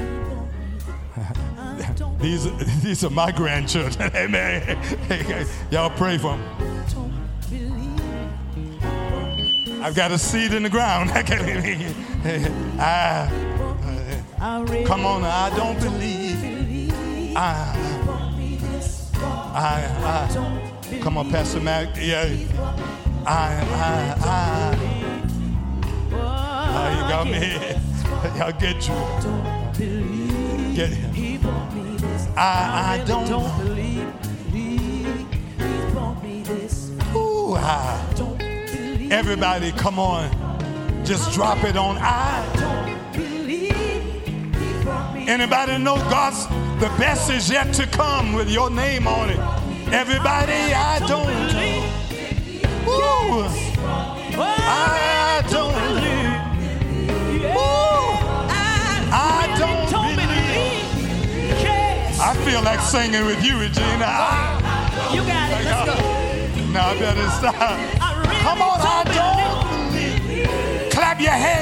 these, 2.20 2.50
these 2.82 3.04
are 3.04 3.10
my 3.10 3.32
grandchildren. 3.32 4.12
Amen. 4.16 4.78
Y'all 5.72 5.90
pray 5.92 6.18
for 6.18 6.38
them. 6.38 6.44
I've 9.84 9.96
got 9.96 10.12
a 10.12 10.18
seed 10.18 10.54
in 10.54 10.64
the 10.64 10.70
ground. 10.70 11.12
I, 11.12 11.24
ah. 12.80 13.30
come 14.86 15.06
on, 15.06 15.24
I 15.24 15.50
don't 15.56 15.80
believe. 15.80 16.92
I, 17.36 17.74
I, 19.54 19.84
I, 20.04 20.28
come 21.02 21.18
on, 21.18 21.32
Pastor 21.32 21.62
Mac. 21.62 21.96
Yeah. 21.98 22.28
I, 23.26 23.28
I, 23.28 24.16
I. 24.20 25.01
Oh, 26.74 26.90
you 26.96 27.02
got 27.10 27.26
me. 27.28 27.58
Y'all 28.38 28.52
get 28.54 28.88
you. 28.88 28.96
Get 30.76 30.90
him. 30.90 31.12
I, 32.38 33.00
I 33.00 33.04
don't. 33.06 33.30
Ooh, 37.16 37.56
I. 37.56 38.00
Everybody, 39.12 39.72
come 39.74 40.00
on. 40.00 40.30
Just 41.04 41.34
drop 41.34 41.64
it 41.66 41.76
on 41.76 41.98
I. 42.00 42.46
Don't 42.56 43.14
believe. 43.14 43.76
Anybody 45.28 45.78
know 45.78 45.98
God's 46.10 46.48
the 46.80 46.90
best 46.98 47.30
is 47.30 47.50
yet 47.50 47.74
to 47.74 47.86
come 47.88 48.34
with 48.34 48.50
your 48.50 48.70
name 48.70 49.08
on 49.08 49.30
it? 49.30 49.40
Everybody, 49.92 50.74
I 50.74 51.00
don't. 51.06 51.30
Ooh, 52.88 53.46
I 54.40 55.11
feel 62.62 62.72
like 62.72 62.80
singing 62.82 63.26
with 63.26 63.44
you, 63.44 63.58
Regina. 63.60 64.12
You 65.12 65.26
got 65.26 65.50
it. 65.52 65.66
Let's 65.66 65.86
go. 65.90 65.96
Now 66.72 66.90
I 66.90 67.00
better 67.00 67.30
stop. 67.30 67.56
Come 68.44 68.62
on, 68.62 68.80
I 68.82 69.04
don't. 69.18 70.92
Clap 70.92 71.20
your 71.20 71.32
hands, 71.32 71.61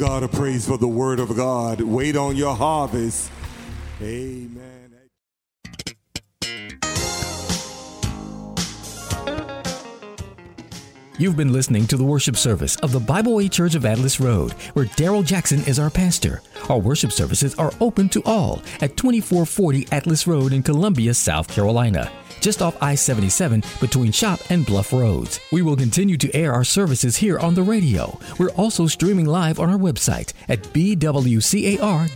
God 0.00 0.22
a 0.22 0.28
praise 0.28 0.66
for 0.66 0.78
the 0.78 0.88
word 0.88 1.20
of 1.20 1.36
God. 1.36 1.82
Wait 1.82 2.16
on 2.16 2.34
your 2.34 2.56
harvest. 2.56 3.30
Amen. 4.00 4.94
You've 11.18 11.36
been 11.36 11.52
listening 11.52 11.86
to 11.88 11.98
the 11.98 12.04
worship 12.04 12.38
service 12.38 12.76
of 12.76 12.92
the 12.92 12.98
Bible 12.98 13.34
Way 13.34 13.50
Church 13.50 13.74
of 13.74 13.84
Atlas 13.84 14.18
Road, 14.20 14.52
where 14.72 14.86
Darrell 14.96 15.22
Jackson 15.22 15.60
is 15.64 15.78
our 15.78 15.90
pastor. 15.90 16.40
Our 16.70 16.78
worship 16.78 17.12
services 17.12 17.54
are 17.56 17.72
open 17.78 18.08
to 18.08 18.22
all 18.24 18.62
at 18.80 18.96
2440 18.96 19.86
Atlas 19.92 20.26
Road 20.26 20.54
in 20.54 20.62
Columbia, 20.62 21.12
South 21.12 21.46
Carolina 21.46 22.10
just 22.40 22.62
off 22.62 22.76
I 22.82 22.94
77 22.94 23.62
between 23.80 24.12
Shop 24.12 24.40
and 24.50 24.64
Bluff 24.66 24.92
Roads. 24.92 25.40
We 25.52 25.62
will 25.62 25.76
continue 25.76 26.16
to 26.16 26.34
air 26.34 26.52
our 26.52 26.64
services 26.64 27.16
here 27.16 27.38
on 27.38 27.54
the 27.54 27.62
radio. 27.62 28.18
We're 28.38 28.50
also 28.50 28.86
streaming 28.86 29.26
live 29.26 29.60
on 29.60 29.70
our 29.70 29.78
website 29.78 30.32
at 30.48 30.62
bwcar.org 30.62 32.10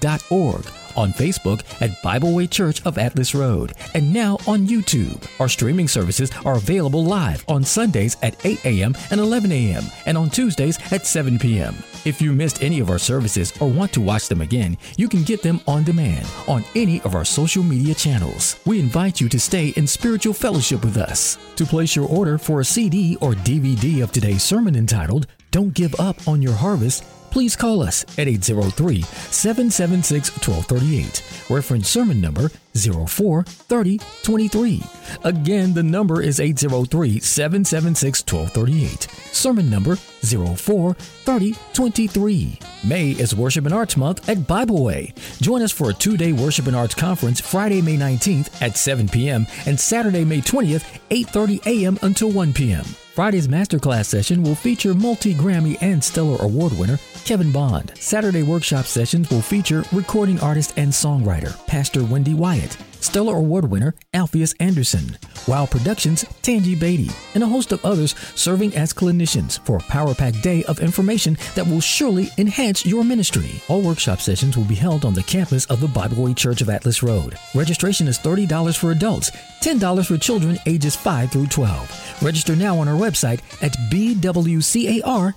on 0.96 1.12
Facebook 1.12 1.62
at 1.80 2.02
Bible 2.02 2.34
Way 2.34 2.46
Church 2.46 2.84
of 2.86 2.98
Atlas 2.98 3.34
Road, 3.34 3.74
and 3.94 4.12
now 4.12 4.34
on 4.46 4.66
YouTube. 4.66 5.26
Our 5.40 5.48
streaming 5.48 5.88
services 5.88 6.30
are 6.44 6.56
available 6.56 7.04
live 7.04 7.44
on 7.48 7.64
Sundays 7.64 8.16
at 8.22 8.36
8 8.44 8.64
a.m. 8.64 8.94
and 9.10 9.20
11 9.20 9.52
a.m., 9.52 9.84
and 10.06 10.16
on 10.16 10.30
Tuesdays 10.30 10.78
at 10.92 11.06
7 11.06 11.38
p.m. 11.38 11.74
If 12.04 12.20
you 12.20 12.32
missed 12.32 12.62
any 12.62 12.80
of 12.80 12.90
our 12.90 12.98
services 12.98 13.52
or 13.60 13.68
want 13.68 13.92
to 13.94 14.00
watch 14.00 14.28
them 14.28 14.40
again, 14.40 14.76
you 14.96 15.08
can 15.08 15.22
get 15.22 15.42
them 15.42 15.60
on 15.66 15.84
demand 15.84 16.26
on 16.46 16.64
any 16.74 17.00
of 17.02 17.14
our 17.14 17.24
social 17.24 17.62
media 17.62 17.94
channels. 17.94 18.60
We 18.66 18.78
invite 18.78 19.20
you 19.20 19.28
to 19.30 19.40
stay 19.40 19.68
in 19.68 19.86
spiritual 20.14 20.32
fellowship 20.32 20.84
with 20.84 20.96
us. 20.96 21.36
To 21.56 21.66
place 21.66 21.96
your 21.96 22.06
order 22.06 22.38
for 22.38 22.60
a 22.60 22.64
CD 22.64 23.16
or 23.20 23.32
DVD 23.32 24.00
of 24.00 24.12
today's 24.12 24.44
sermon 24.44 24.76
entitled, 24.76 25.26
Don't 25.50 25.74
Give 25.74 25.92
Up 25.98 26.28
on 26.28 26.40
Your 26.40 26.52
Harvest, 26.52 27.02
please 27.35 27.55
call 27.57 27.82
us 27.82 28.05
at 28.16 28.28
803 28.28 29.03
776 29.03 30.30
1238. 30.47 31.51
Reference 31.51 31.89
sermon 31.89 32.20
number 32.20 32.49
043023. 32.74 34.80
Again, 35.24 35.74
the 35.74 35.82
number 35.82 36.22
is 36.22 36.39
803 36.39 37.18
776 37.18 38.20
1238. 38.20 39.09
Sermon 39.35 39.68
number 39.68 39.97
043023. 39.97 42.61
May 42.85 43.11
is 43.11 43.35
Worship 43.35 43.64
and 43.64 43.74
Arts 43.74 43.97
Month 43.97 44.28
at 44.28 44.47
Bible 44.47 44.85
Way. 44.85 45.12
Join 45.41 45.62
us 45.62 45.72
for 45.72 45.91
a 45.91 45.95
two 45.95 46.16
day 46.16 46.32
Worship 46.32 46.68
and 46.68 46.76
Arts 46.76 46.95
Conference 46.95 47.41
Friday, 47.41 47.82
May 47.82 47.97
19th 47.97 48.62
at 48.62 48.76
7 48.76 49.09
p.m. 49.09 49.49
and 49.66 49.80
Saturday, 49.80 50.24
May 50.24 50.41
20th, 50.41 50.85
8.30 51.11 51.66
a.m. 51.66 51.99
until 52.03 52.30
1 52.30 52.53
p.m. 52.53 52.85
Friday's 53.14 53.46
masterclass 53.46 54.06
session 54.06 54.42
will 54.42 54.56
feature 54.56 54.92
multi 54.92 55.34
Grammy 55.34 55.78
and 55.80 56.02
Stellar 56.02 56.36
Award 56.42 56.76
winner 56.76 56.98
Kevin 57.24 57.52
Bond. 57.52 57.92
Saturday 57.96 58.42
workshop 58.42 58.86
sessions 58.86 59.30
will 59.30 59.40
feature 59.40 59.84
recording 59.92 60.40
artist 60.40 60.72
and 60.76 60.90
songwriter 60.90 61.64
Pastor 61.68 62.02
Wendy 62.02 62.34
Wyatt. 62.34 62.76
Stellar 63.05 63.36
Award 63.36 63.70
winner 63.70 63.94
Alpheus 64.14 64.55
Anderson, 64.61 65.18
Wow 65.46 65.66
Productions 65.66 66.24
Tangi 66.40 66.74
Beatty, 66.74 67.11
and 67.34 67.44
a 67.44 67.46
host 67.46 67.70
of 67.70 67.84
others 67.84 68.14
serving 68.34 68.74
as 68.74 68.94
clinicians 68.94 69.59
for 69.66 69.76
a 69.76 69.82
power 69.82 70.14
packed 70.14 70.42
day 70.42 70.64
of 70.64 70.80
information 70.80 71.36
that 71.55 71.66
will 71.66 71.82
surely 71.82 72.30
enhance 72.38 72.86
your 72.86 73.05
ministry. 73.05 73.61
All 73.68 73.82
workshop 73.82 74.22
sessions 74.22 74.57
will 74.57 74.64
be 74.64 74.74
held 74.74 75.05
on 75.05 75.12
the 75.12 75.22
campus 75.22 75.66
of 75.66 75.80
the 75.80 75.88
Bible 75.88 76.24
Way 76.24 76.32
Church 76.32 76.62
of 76.62 76.70
Atlas 76.70 77.02
Road. 77.02 77.36
Registration 77.55 78.09
is 78.09 78.18
$30 78.18 78.74
for 78.76 78.90
adults, 78.90 79.30
$10 79.61 80.07
for 80.07 80.16
children 80.16 80.59
ages 80.64 80.96
5 80.96 81.30
through 81.30 81.48
12. 81.48 82.22
Register 82.22 82.57
now 82.57 82.78
on 82.78 82.88
our 82.88 82.98
website 82.98 83.40
at 83.62 83.72
bwcar.org. 83.92 85.36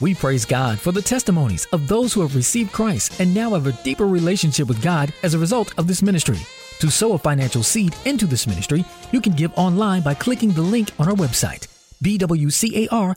We 0.00 0.14
praise 0.14 0.44
God 0.44 0.78
for 0.78 0.92
the 0.92 1.02
testimonies 1.02 1.66
of 1.72 1.88
those 1.88 2.12
who 2.12 2.20
have 2.20 2.36
received 2.36 2.70
Christ 2.70 3.18
and 3.20 3.34
now 3.34 3.54
have 3.54 3.66
a 3.66 3.72
deeper 3.82 4.06
relationship 4.06 4.68
with 4.68 4.80
God 4.80 5.12
as 5.24 5.34
a 5.34 5.38
result 5.38 5.76
of 5.76 5.88
this 5.88 6.00
ministry. 6.00 6.38
To 6.80 6.90
sow 6.90 7.12
a 7.12 7.18
financial 7.18 7.62
seed 7.62 7.94
into 8.06 8.26
this 8.26 8.46
ministry, 8.46 8.86
you 9.12 9.20
can 9.20 9.34
give 9.34 9.52
online 9.56 10.00
by 10.00 10.14
clicking 10.14 10.52
the 10.52 10.62
link 10.62 10.90
on 10.98 11.08
our 11.08 11.14
website, 11.14 11.68
bwcar.org, 12.02 13.14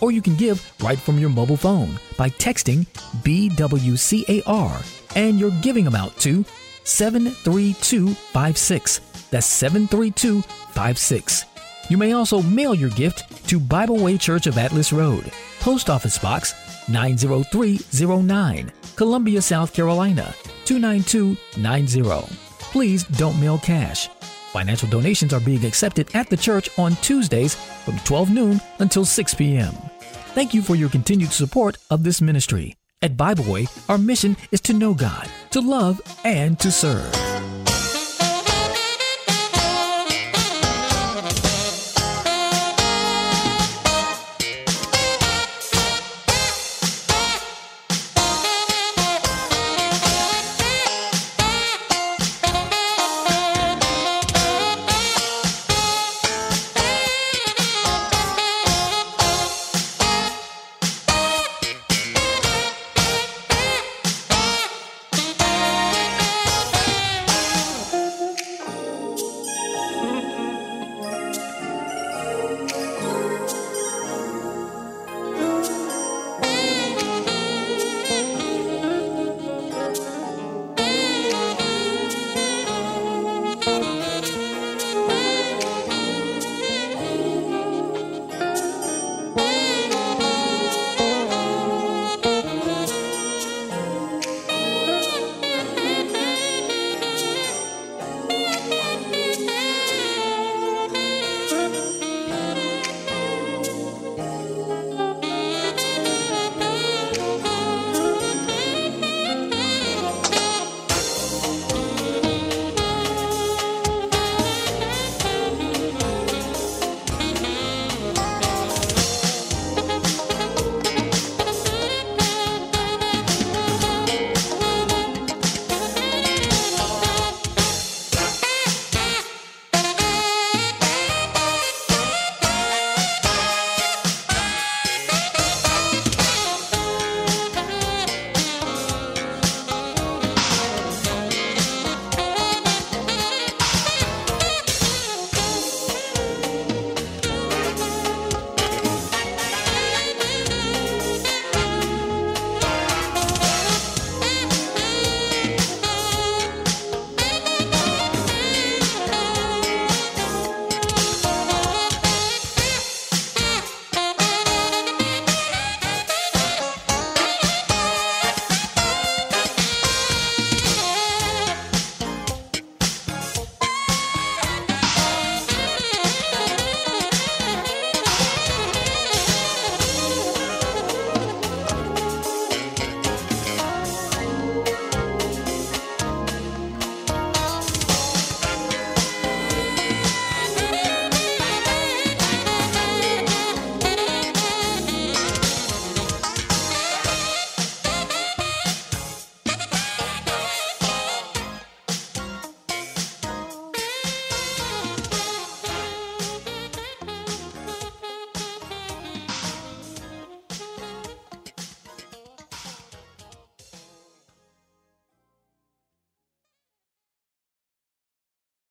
or 0.00 0.12
you 0.12 0.22
can 0.22 0.36
give 0.36 0.72
right 0.80 1.00
from 1.00 1.18
your 1.18 1.30
mobile 1.30 1.56
phone 1.56 1.98
by 2.16 2.30
texting 2.30 2.86
BWCAR 3.24 5.16
and 5.16 5.40
your 5.40 5.50
giving 5.62 5.88
amount 5.88 6.16
to 6.20 6.44
73256. 6.84 9.00
That's 9.30 9.46
73256. 9.46 11.44
You 11.90 11.96
may 11.96 12.12
also 12.12 12.40
mail 12.42 12.72
your 12.72 12.90
gift 12.90 13.48
to 13.48 13.58
Bible 13.58 13.98
Way 13.98 14.16
Church 14.16 14.46
of 14.46 14.58
Atlas 14.58 14.92
Road, 14.92 15.32
Post 15.58 15.90
Office 15.90 16.18
Box 16.18 16.54
90309, 16.88 18.70
Columbia, 18.94 19.42
South 19.42 19.74
Carolina 19.74 20.32
29290. 20.68 22.36
Please 22.58 23.04
don't 23.04 23.40
mail 23.40 23.58
cash. 23.58 24.08
Financial 24.52 24.88
donations 24.88 25.32
are 25.32 25.40
being 25.40 25.64
accepted 25.64 26.14
at 26.14 26.28
the 26.28 26.36
church 26.36 26.68
on 26.78 26.94
Tuesdays 26.96 27.54
from 27.54 27.98
12 28.00 28.30
noon 28.30 28.60
until 28.78 29.04
6 29.04 29.34
p.m. 29.34 29.72
Thank 30.34 30.52
you 30.52 30.60
for 30.60 30.76
your 30.76 30.90
continued 30.90 31.32
support 31.32 31.78
of 31.90 32.04
this 32.04 32.20
ministry. 32.20 32.76
At 33.00 33.16
Bible 33.16 33.44
Way, 33.44 33.66
our 33.88 33.98
mission 33.98 34.36
is 34.52 34.60
to 34.62 34.72
know 34.74 34.92
God 34.92 35.28
to 35.50 35.60
love 35.60 36.00
and 36.24 36.58
to 36.60 36.70
serve. 36.70 37.37